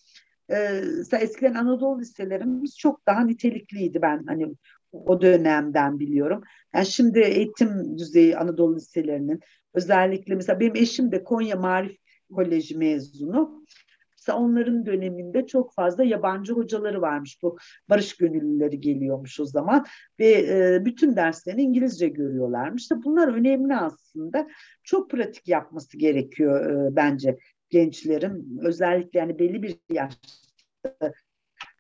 e, 0.50 0.82
eskiden 1.20 1.54
Anadolu 1.54 2.00
liselerimiz 2.00 2.78
çok 2.78 3.08
daha 3.08 3.22
nitelikliydi 3.22 4.02
ben 4.02 4.24
hani 4.28 4.56
o 4.92 5.22
dönemden 5.22 6.00
biliyorum. 6.00 6.42
Yani 6.76 6.86
şimdi 6.86 7.20
eğitim 7.20 7.98
düzeyi 7.98 8.38
Anadolu 8.38 8.76
liselerinin 8.76 9.40
özellikle 9.76 10.36
mesela 10.36 10.60
benim 10.60 10.76
eşim 10.76 11.12
de 11.12 11.24
Konya 11.24 11.56
Marif 11.56 11.98
Koleji 12.36 12.78
mezunu. 12.78 13.66
Mesela 14.18 14.40
onların 14.40 14.86
döneminde 14.86 15.48
çok 15.48 15.74
fazla 15.74 16.04
yabancı 16.04 16.54
hocaları 16.54 17.02
varmış. 17.02 17.44
Bu 17.44 17.58
barış 17.90 18.18
gönüllüleri 18.18 18.80
geliyormuş 18.80 19.40
o 19.40 19.46
zaman 19.46 19.86
ve 20.20 20.32
e, 20.32 20.86
bütün 20.86 21.16
derslerini 21.16 21.62
İngilizce 21.62 22.08
görüyorlarmış. 22.08 22.82
İşte 22.82 22.96
bunlar 23.04 23.28
önemli 23.28 23.76
aslında. 23.76 24.48
Çok 24.84 25.12
pratik 25.12 25.48
yapması 25.48 25.98
gerekiyor 25.98 26.88
e, 26.92 26.96
bence 26.96 27.38
gençlerin. 27.70 28.60
Özellikle 28.64 29.20
yani 29.20 29.40
belli 29.40 29.64
bir 29.64 29.76
yaşta 29.90 31.14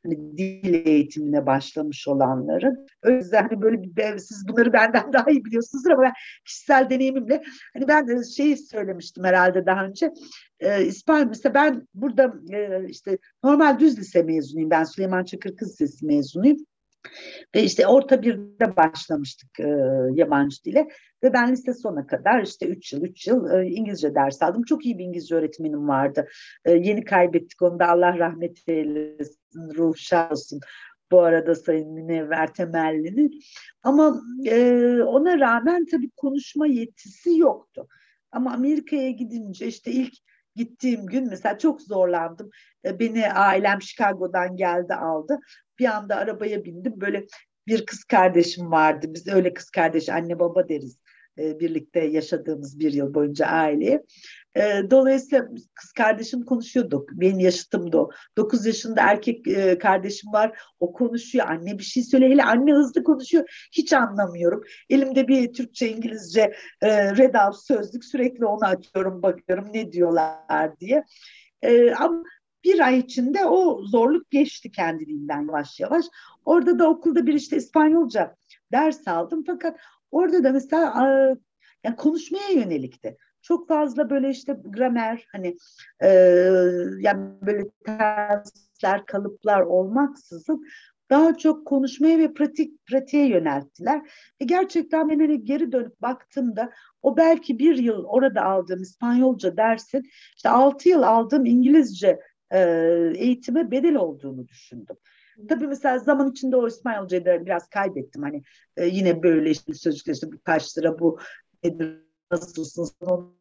hani 0.05 0.37
dil 0.37 0.73
eğitimine 0.73 1.45
başlamış 1.45 2.07
olanların. 2.07 2.87
O 3.05 3.09
yüzden 3.09 3.47
hani 3.49 3.61
böyle 3.61 3.83
bir, 3.83 4.17
siz 4.17 4.47
bunları 4.47 4.73
benden 4.73 5.13
daha 5.13 5.31
iyi 5.31 5.45
biliyorsunuzdur 5.45 5.91
ama 5.91 6.03
ben 6.03 6.13
kişisel 6.45 6.89
deneyimimle 6.89 7.43
hani 7.73 7.87
ben 7.87 8.21
şey 8.21 8.57
söylemiştim 8.57 9.23
herhalde 9.23 9.65
daha 9.65 9.85
önce. 9.85 10.11
E, 10.59 10.85
İspanya 10.85 11.25
mesela 11.25 11.53
ben 11.53 11.87
burada 11.93 12.33
e, 12.53 12.89
işte 12.89 13.17
normal 13.43 13.79
düz 13.79 13.99
lise 13.99 14.23
mezunuyum. 14.23 14.69
Ben 14.69 14.83
Süleyman 14.83 15.23
Çakır 15.23 15.55
Kız 15.55 15.71
Lisesi 15.71 16.05
mezunuyum. 16.05 16.57
Ve 17.55 17.63
işte 17.63 17.87
orta 17.87 18.21
birde 18.21 18.75
başlamıştık 18.77 19.59
e, 19.59 19.67
yabancı 20.13 20.63
dile. 20.63 20.87
Ve 21.23 21.33
ben 21.33 21.51
lise 21.51 21.73
sona 21.73 22.07
kadar 22.07 22.41
işte 22.41 22.67
3 22.67 22.93
yıl 22.93 23.01
3 23.01 23.27
yıl 23.27 23.51
e, 23.51 23.67
İngilizce 23.67 24.15
ders 24.15 24.41
aldım. 24.41 24.63
Çok 24.63 24.85
iyi 24.85 24.97
bir 24.97 25.03
İngilizce 25.03 25.35
öğretmenim 25.35 25.87
vardı. 25.87 26.27
E, 26.65 26.71
yeni 26.71 27.05
kaybettik 27.05 27.61
onu 27.61 27.79
da 27.79 27.87
Allah 27.87 28.17
rahmet 28.17 28.67
eylesin, 28.67 29.75
ruh 29.75 29.95
şah 29.97 30.31
olsun. 30.31 30.59
Bu 31.11 31.21
arada 31.21 31.55
Sayın 31.55 31.93
Münevver 31.93 32.53
Temelli'nin. 32.53 33.39
Ama 33.83 34.21
e, 34.45 34.59
ona 35.03 35.39
rağmen 35.39 35.85
tabii 35.85 36.09
konuşma 36.17 36.67
yetisi 36.67 37.37
yoktu. 37.37 37.87
Ama 38.31 38.53
Amerika'ya 38.53 39.09
gidince 39.09 39.67
işte 39.67 39.91
ilk 39.91 40.13
gittiğim 40.55 41.05
gün 41.05 41.29
mesela 41.29 41.57
çok 41.57 41.81
zorlandım. 41.81 42.49
E, 42.85 42.99
beni 42.99 43.31
ailem 43.31 43.81
Chicago'dan 43.81 44.55
geldi 44.57 44.93
aldı. 44.93 45.39
Bir 45.79 45.85
anda 45.85 46.15
arabaya 46.15 46.65
bindim. 46.65 46.93
Böyle 47.01 47.25
bir 47.67 47.85
kız 47.85 48.03
kardeşim 48.03 48.71
vardı. 48.71 49.07
Biz 49.09 49.27
öyle 49.27 49.53
kız 49.53 49.69
kardeş 49.69 50.09
anne 50.09 50.39
baba 50.39 50.69
deriz. 50.69 50.97
E, 51.39 51.59
birlikte 51.59 51.99
yaşadığımız 51.99 52.79
bir 52.79 52.93
yıl 52.93 53.13
boyunca 53.13 53.45
aileye. 53.45 54.03
E, 54.55 54.61
dolayısıyla 54.91 55.47
kız 55.73 55.91
kardeşim 55.91 56.45
konuşuyorduk. 56.45 57.09
Benim 57.11 57.39
yaşıtımdı 57.39 57.97
o. 57.97 58.09
9 58.37 58.65
yaşında 58.65 59.01
erkek 59.01 59.47
e, 59.47 59.77
kardeşim 59.77 60.33
var. 60.33 60.59
O 60.79 60.93
konuşuyor. 60.93 61.47
Anne 61.47 61.77
bir 61.79 61.83
şey 61.83 62.03
söyle. 62.03 62.29
Hele 62.29 62.43
anne 62.43 62.73
hızlı 62.73 63.03
konuşuyor. 63.03 63.67
Hiç 63.71 63.93
anlamıyorum. 63.93 64.63
Elimde 64.89 65.27
bir 65.27 65.53
Türkçe, 65.53 65.89
İngilizce 65.89 66.53
Red 66.83 67.35
House 67.35 67.73
sözlük. 67.73 68.05
Sürekli 68.05 68.45
onu 68.45 68.65
açıyorum, 68.65 69.21
bakıyorum 69.21 69.67
ne 69.73 69.91
diyorlar 69.91 70.79
diye. 70.79 71.03
Ama 71.99 72.23
bir 72.65 72.79
ay 72.79 72.99
içinde 72.99 73.45
o 73.45 73.83
zorluk 73.85 74.31
geçti 74.31 74.71
kendiliğinden 74.71 75.41
yavaş 75.41 75.79
yavaş. 75.79 76.05
Orada 76.45 76.79
da 76.79 76.89
okulda 76.89 77.27
bir 77.27 77.33
işte 77.33 77.57
İspanyolca 77.57 78.35
ders 78.71 79.07
aldım. 79.07 79.43
Fakat 79.47 79.79
orada 80.11 80.43
da 80.43 80.51
mesela 80.51 80.93
yani 81.83 81.95
konuşmaya 81.95 82.49
yönelikti 82.49 83.17
çok 83.41 83.67
fazla 83.67 84.09
böyle 84.09 84.29
işte 84.29 84.57
gramer 84.65 85.27
hani 85.31 85.57
e, 86.03 86.09
yani 86.99 87.29
böyle 87.41 87.69
tersler 87.85 89.05
kalıplar 89.05 89.61
olmaksızın 89.61 90.65
daha 91.09 91.37
çok 91.37 91.67
konuşmaya 91.67 92.19
ve 92.19 92.33
pratik 92.33 92.85
pratiğe 92.85 93.27
yönelttiler. 93.27 94.01
Ve 94.41 94.45
gerçekten 94.45 95.09
ben 95.09 95.19
hani 95.19 95.45
geri 95.45 95.71
dönüp 95.71 96.01
baktığımda 96.01 96.71
o 97.01 97.17
belki 97.17 97.59
bir 97.59 97.77
yıl 97.77 98.03
orada 98.03 98.41
aldığım 98.41 98.81
İspanyolca 98.81 99.57
dersin 99.57 100.03
işte 100.35 100.49
altı 100.49 100.89
yıl 100.89 101.03
aldığım 101.03 101.45
İngilizce 101.45 102.07
e, 102.07 102.19
eğitime 103.15 103.71
bedel 103.71 103.95
olduğunu 103.95 104.47
düşündüm. 104.47 104.95
Tabii 105.49 105.67
mesela 105.67 105.99
zaman 105.99 106.31
içinde 106.31 106.55
o 106.55 106.67
İspanyolcayı 106.67 107.25
da 107.25 107.45
biraz 107.45 107.69
kaybettim. 107.69 108.21
Hani 108.23 108.43
e, 108.77 108.85
yine 108.85 109.23
böyle 109.23 109.49
işte 109.49 109.73
sözcükler 109.73 110.13
işte 110.13 110.27
kaç 110.43 110.63
sıra 110.63 110.99
bu 110.99 111.19
nedir 111.63 112.01
nasılsın 112.31 112.89
onu 113.01 113.35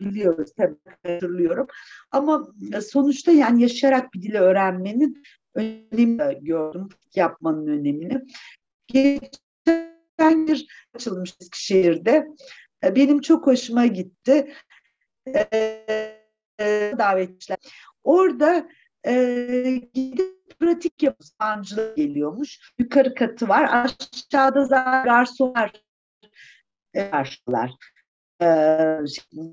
biliyoruz 0.00 0.50
tabii 0.56 0.76
hatırlıyorum. 1.02 1.66
Ama 2.10 2.48
e, 2.74 2.80
sonuçta 2.80 3.32
yani 3.32 3.62
yaşayarak 3.62 4.14
bir 4.14 4.22
dili 4.22 4.38
öğrenmenin 4.38 5.22
önemini 5.54 6.44
gördüm. 6.44 6.88
Yapmanın 7.14 7.66
önemini. 7.66 8.24
Geçen 8.86 10.46
bir 10.46 10.66
açılmış 10.94 11.34
Eskişehir'de. 11.40 12.26
E, 12.84 12.96
benim 12.96 13.20
çok 13.20 13.46
hoşuma 13.46 13.86
gitti. 13.86 14.54
Ee, 16.60 16.94
davetçiler. 16.98 17.58
Orada 18.04 18.68
e, 19.06 19.82
gidip 19.94 20.58
pratik 20.60 21.02
yapısancılığı 21.02 21.94
geliyormuş. 21.96 22.72
Yukarı 22.78 23.14
katı 23.14 23.48
var. 23.48 23.84
Aşağıda 23.84 24.64
zaten 24.64 25.04
garsonlar 25.04 25.72
karşılar. 26.94 27.70
Ee, 28.42 28.46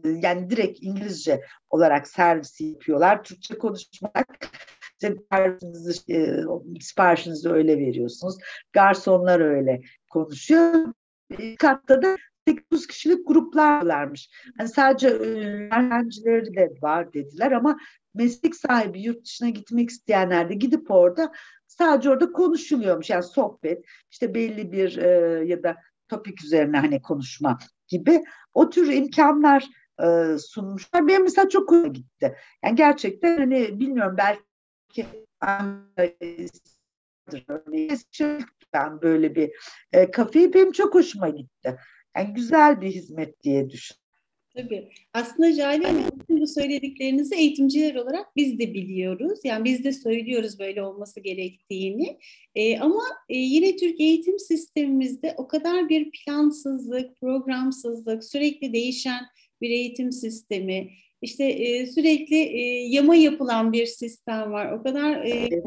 yani 0.03 0.49
direkt 0.49 0.79
İngilizce 0.81 1.41
olarak 1.69 2.07
servis 2.07 2.61
yapıyorlar. 2.61 3.23
Türkçe 3.23 3.57
konuşmak 3.57 4.49
siparişinizi, 4.97 6.13
e, 6.13 6.43
siparişinizi 6.81 7.49
öyle 7.49 7.77
veriyorsunuz. 7.77 8.35
Garsonlar 8.73 9.39
öyle 9.39 9.81
konuşuyor. 10.09 10.93
Katta 11.59 12.01
da 12.01 12.17
800 12.47 12.87
kişilik 12.87 13.27
gruplar 13.27 13.85
varmış. 13.85 14.29
Hani 14.57 14.69
sadece 14.69 15.09
öğrencileri 15.09 16.55
de 16.55 16.73
var 16.81 17.13
dediler 17.13 17.51
ama 17.51 17.77
meslek 18.13 18.55
sahibi 18.55 19.01
yurt 19.01 19.25
dışına 19.25 19.49
gitmek 19.49 19.89
isteyenler 19.89 20.49
de 20.49 20.53
gidip 20.53 20.91
orada 20.91 21.31
sadece 21.67 22.09
orada 22.09 22.31
konuşuluyormuş. 22.31 23.09
Yani 23.09 23.23
sohbet 23.23 23.85
işte 24.11 24.33
belli 24.33 24.71
bir 24.71 24.97
e, 24.97 25.09
ya 25.45 25.63
da 25.63 25.75
topik 26.07 26.43
üzerine 26.43 26.77
hani 26.77 27.01
konuşma 27.01 27.57
gibi 27.87 28.23
o 28.53 28.69
tür 28.69 28.87
imkanlar 28.87 29.67
e, 30.03 30.37
sunmuşlar. 30.37 31.07
Benim 31.07 31.23
mesela 31.23 31.49
çok 31.49 31.71
hoşuma 31.71 31.87
gitti. 31.87 32.35
Yani 32.63 32.75
gerçekten 32.75 33.37
hani 33.37 33.79
bilmiyorum 33.79 34.15
belki 34.17 35.05
ben 38.73 39.01
böyle 39.01 39.35
bir 39.35 39.51
e, 39.91 40.11
kafeyi 40.11 40.53
benim 40.53 40.71
çok 40.71 40.95
hoşuma 40.95 41.29
gitti. 41.29 41.77
Yani 42.17 42.33
güzel 42.33 42.81
bir 42.81 42.91
hizmet 42.91 43.43
diye 43.43 43.69
düşünüyorum. 43.69 44.07
Tabii. 44.57 44.89
Aslında 45.13 45.51
Jale 45.51 45.87
Hanım 45.87 46.03
bu 46.29 46.47
söylediklerinizi 46.47 47.35
eğitimciler 47.35 47.95
olarak 47.95 48.35
biz 48.35 48.59
de 48.59 48.73
biliyoruz. 48.73 49.39
Yani 49.43 49.65
biz 49.65 49.83
de 49.83 49.91
söylüyoruz 49.91 50.59
böyle 50.59 50.83
olması 50.83 51.19
gerektiğini. 51.19 52.19
Ee, 52.55 52.79
ama 52.79 53.03
e, 53.29 53.37
yine 53.37 53.75
Türk 53.75 54.01
eğitim 54.01 54.39
sistemimizde 54.39 55.33
o 55.37 55.47
kadar 55.47 55.89
bir 55.89 56.11
plansızlık, 56.11 57.19
programsızlık, 57.21 58.23
sürekli 58.23 58.73
değişen 58.73 59.23
bir 59.61 59.69
eğitim 59.69 60.11
sistemi, 60.11 60.89
işte 61.21 61.43
e, 61.45 61.87
sürekli 61.87 62.35
e, 62.35 62.61
yama 62.87 63.15
yapılan 63.15 63.73
bir 63.73 63.85
sistem 63.85 64.51
var. 64.51 64.71
O 64.71 64.83
kadar 64.83 65.25
e, 65.25 65.29
evet. 65.29 65.63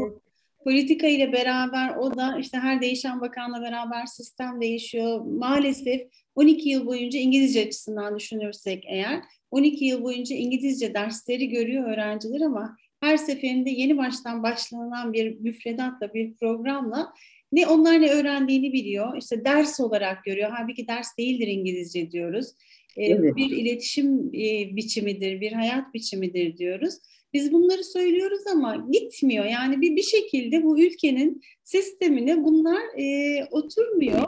Politika 0.65 1.07
ile 1.07 1.33
beraber 1.33 1.97
o 1.97 2.17
da 2.17 2.39
işte 2.39 2.59
her 2.59 2.81
değişen 2.81 3.21
bakanla 3.21 3.63
beraber 3.63 4.07
sistem 4.07 4.61
değişiyor. 4.61 5.21
Maalesef 5.21 6.01
12 6.35 6.69
yıl 6.69 6.87
boyunca 6.87 7.19
İngilizce 7.19 7.63
açısından 7.67 8.19
düşünürsek 8.19 8.85
eğer 8.87 9.21
12 9.51 9.85
yıl 9.85 10.03
boyunca 10.03 10.37
İngilizce 10.37 10.95
dersleri 10.95 11.49
görüyor 11.49 11.93
öğrenciler 11.93 12.41
ama 12.41 12.77
her 13.01 13.17
seferinde 13.17 13.71
yeni 13.71 13.99
baştan 13.99 14.43
başlanılan 14.43 15.13
bir 15.13 15.41
müfredatla, 15.41 16.15
bir 16.15 16.35
programla 16.35 17.13
ne 17.53 17.67
onlar 17.67 18.01
ne 18.01 18.11
öğrendiğini 18.11 18.73
biliyor. 18.73 19.17
İşte 19.17 19.45
ders 19.45 19.81
olarak 19.81 20.25
görüyor. 20.25 20.51
Halbuki 20.55 20.89
ders 20.89 21.19
değildir 21.19 21.47
İngilizce 21.47 22.11
diyoruz. 22.11 22.47
E, 23.01 23.07
Evet. 23.07 23.37
Bir 23.37 23.51
iletişim 23.51 24.31
e, 24.35 24.77
biçimidir, 24.77 25.41
bir 25.41 25.53
hayat 25.53 25.95
biçimidir 25.95 26.57
diyoruz. 26.57 26.95
Biz 27.33 27.53
bunları 27.53 27.85
söylüyoruz 27.85 28.41
ama 28.53 28.87
gitmiyor. 28.93 29.45
Yani 29.45 29.81
bir 29.81 29.97
bir 29.97 30.03
şekilde 30.03 30.63
bu 30.63 30.81
ülkenin 30.81 31.41
sistemine 31.65 32.45
bunlar 32.45 32.81
e, 32.99 33.45
oturmuyor. 33.51 34.23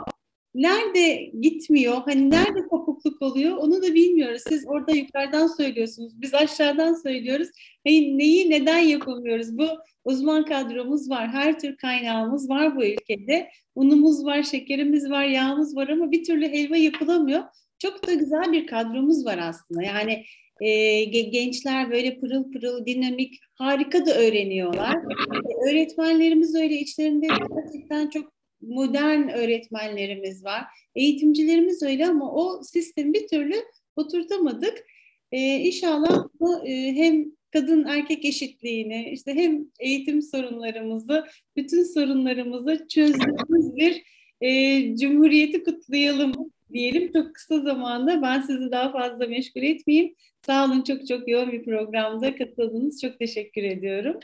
Nerede 0.55 1.31
gitmiyor, 1.41 1.95
hani 2.05 2.31
nerede 2.31 2.61
kopukluk 2.71 3.23
oluyor 3.23 3.57
onu 3.57 3.83
da 3.83 3.95
bilmiyoruz. 3.95 4.43
Siz 4.49 4.65
orada 4.67 4.93
yukarıdan 4.93 5.47
söylüyorsunuz, 5.47 6.21
biz 6.21 6.35
aşağıdan 6.35 6.95
söylüyoruz. 6.95 7.49
Hani 7.87 8.19
neyi 8.19 8.51
neden 8.51 8.79
yapamıyoruz? 8.79 9.59
Bu 9.59 9.67
uzman 10.05 10.45
kadromuz 10.45 11.11
var, 11.11 11.29
her 11.29 11.59
tür 11.59 11.77
kaynağımız 11.77 12.49
var 12.49 12.77
bu 12.77 12.85
ülkede. 12.85 13.49
Unumuz 13.75 14.25
var, 14.25 14.43
şekerimiz 14.43 15.11
var, 15.11 15.25
yağımız 15.25 15.77
var 15.77 15.89
ama 15.89 16.11
bir 16.11 16.25
türlü 16.25 16.49
helva 16.49 16.77
yapılamıyor. 16.77 17.43
Çok 17.83 18.07
da 18.07 18.13
güzel 18.13 18.53
bir 18.53 18.67
kadromuz 18.67 19.25
var 19.27 19.39
aslında. 19.39 19.83
Yani 19.83 20.25
e, 20.61 20.69
ge- 21.05 21.31
gençler 21.31 21.91
böyle 21.91 22.21
pırıl 22.21 22.53
pırıl, 22.53 22.87
dinamik, 22.87 23.39
harika 23.55 24.07
da 24.07 24.19
öğreniyorlar. 24.19 24.97
E, 24.97 25.71
öğretmenlerimiz 25.71 26.55
öyle 26.55 26.75
içlerinde 26.75 27.27
gerçekten 27.27 28.11
çok 28.11 28.33
modern 28.61 29.29
öğretmenlerimiz 29.29 30.45
var. 30.45 30.65
Eğitimcilerimiz 30.95 31.83
öyle 31.83 32.07
ama 32.07 32.33
o 32.35 32.63
sistemi 32.63 33.15
bir 33.15 33.29
türlü 33.29 33.55
oturtamadık. 33.97 34.85
Ee, 35.33 35.39
inşallah 35.39 36.29
bu 36.41 36.67
e, 36.67 36.93
hem 36.93 37.25
kadın 37.53 37.85
erkek 37.85 38.25
eşitliğini, 38.25 39.11
işte 39.13 39.35
hem 39.35 39.67
eğitim 39.81 40.23
sorunlarımızı, 40.23 41.25
bütün 41.57 41.83
sorunlarımızı 41.83 42.87
çözdüğümüz 42.89 43.77
bir 43.77 44.03
e, 44.41 44.97
cumhuriyeti 44.97 45.65
kutlayalım 45.65 46.53
diyelim. 46.73 47.13
Çok 47.13 47.35
kısa 47.35 47.61
zamanda 47.61 48.23
ben 48.23 48.41
sizi 48.41 48.71
daha 48.73 48.93
fazla 48.93 49.27
meşgul 49.27 49.63
etmeyeyim. 49.63 50.15
Sağ 50.47 50.65
olun 50.65 50.83
çok 50.83 51.07
çok 51.07 51.29
yoğun 51.29 51.53
bir 51.53 51.65
programda 51.65 52.37
katıldınız. 52.37 53.01
Çok 53.01 53.19
teşekkür 53.19 53.63
ediyorum. 53.63 54.17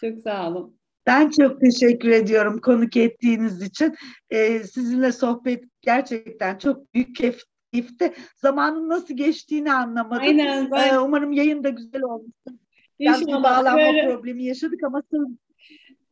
Çok 0.00 0.22
sağ 0.22 0.48
olun. 0.50 0.76
Ben 1.06 1.30
çok 1.30 1.60
teşekkür 1.60 2.08
ediyorum 2.10 2.60
konuk 2.60 2.96
ettiğiniz 2.96 3.62
için. 3.62 3.94
Ee, 4.30 4.58
sizinle 4.58 5.12
sohbet 5.12 5.64
gerçekten 5.82 6.58
çok 6.58 6.94
büyük 6.94 7.16
keyif- 7.16 7.44
keyifti. 7.72 8.12
Zamanın 8.36 8.88
nasıl 8.88 9.16
geçtiğini 9.16 9.72
anlamadım. 9.72 10.22
Aynen. 10.22 10.70
Ben 10.70 10.94
Ee, 10.94 10.98
umarım 10.98 11.32
yayın 11.32 11.64
da 11.64 11.68
güzel 11.68 12.02
olmuştur. 12.02 12.52
Biraz 13.00 13.26
bir 13.26 13.32
bağlanma 13.32 13.70
ara- 13.82 14.06
problemi 14.06 14.44
yaşadık 14.44 14.82
ama 14.84 15.02
sır- 15.10 15.36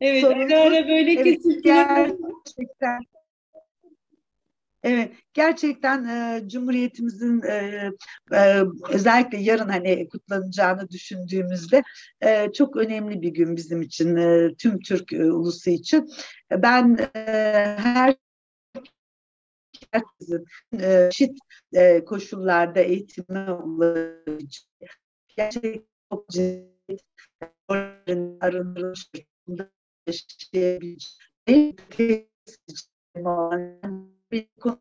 evet, 0.01 0.23
ara 0.23 0.59
ara 0.59 0.87
böyle 0.87 1.11
Evet, 1.11 1.23
kesintiler 1.23 2.05
gerçekten 2.45 2.99
Evet, 4.83 5.11
gerçekten 5.33 6.05
e, 6.05 6.47
Cumhuriyetimizin 6.47 7.41
e, 7.41 7.89
e, 8.33 8.63
özellikle 8.89 9.37
yarın 9.37 9.69
hani 9.69 10.07
kutlanacağını 10.09 10.89
düşündüğümüzde 10.89 11.83
e, 12.21 12.51
çok 12.53 12.75
önemli 12.77 13.21
bir 13.21 13.29
gün 13.29 13.55
bizim 13.55 13.81
için, 13.81 14.15
e, 14.15 14.55
tüm 14.55 14.79
Türk 14.79 15.13
e, 15.13 15.31
ulusu 15.31 15.69
için. 15.69 16.09
Ben 16.51 16.97
e, 17.15 17.19
her 17.79 18.15
herkesin 19.91 20.45
eşit 20.79 21.37
e, 21.73 22.05
koşullarda 22.05 22.79
eğitime 22.79 23.51
ulaşabileceği, 23.51 24.89
gerçekten 25.37 25.83
çok 26.11 26.29
ciddi 26.29 26.67
arınmış 28.41 29.11
yaşayabileceği 30.07 31.77
bir 34.33 34.47
konu. 34.59 34.79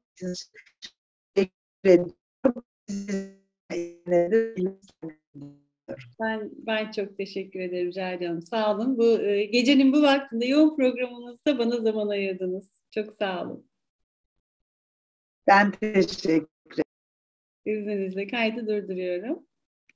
Ben 6.20 6.50
ben 6.66 6.90
çok 6.90 7.16
teşekkür 7.16 7.60
ederim 7.60 8.26
Hanım. 8.26 8.42
Sağ 8.42 8.76
olun. 8.76 8.98
Bu 8.98 9.20
e, 9.20 9.44
gecenin 9.44 9.92
bu 9.92 10.02
vaktinde 10.02 10.46
yoğun 10.46 10.76
programınızda 10.76 11.58
bana 11.58 11.80
zaman 11.80 12.08
ayırdınız. 12.08 12.80
Çok 12.90 13.14
sağ 13.14 13.44
olun. 13.44 13.66
Ben 15.46 15.70
teşekkür 15.70 16.82
İzninizle 17.64 18.26
kaydı 18.26 18.66
durduruyorum. 18.66 19.46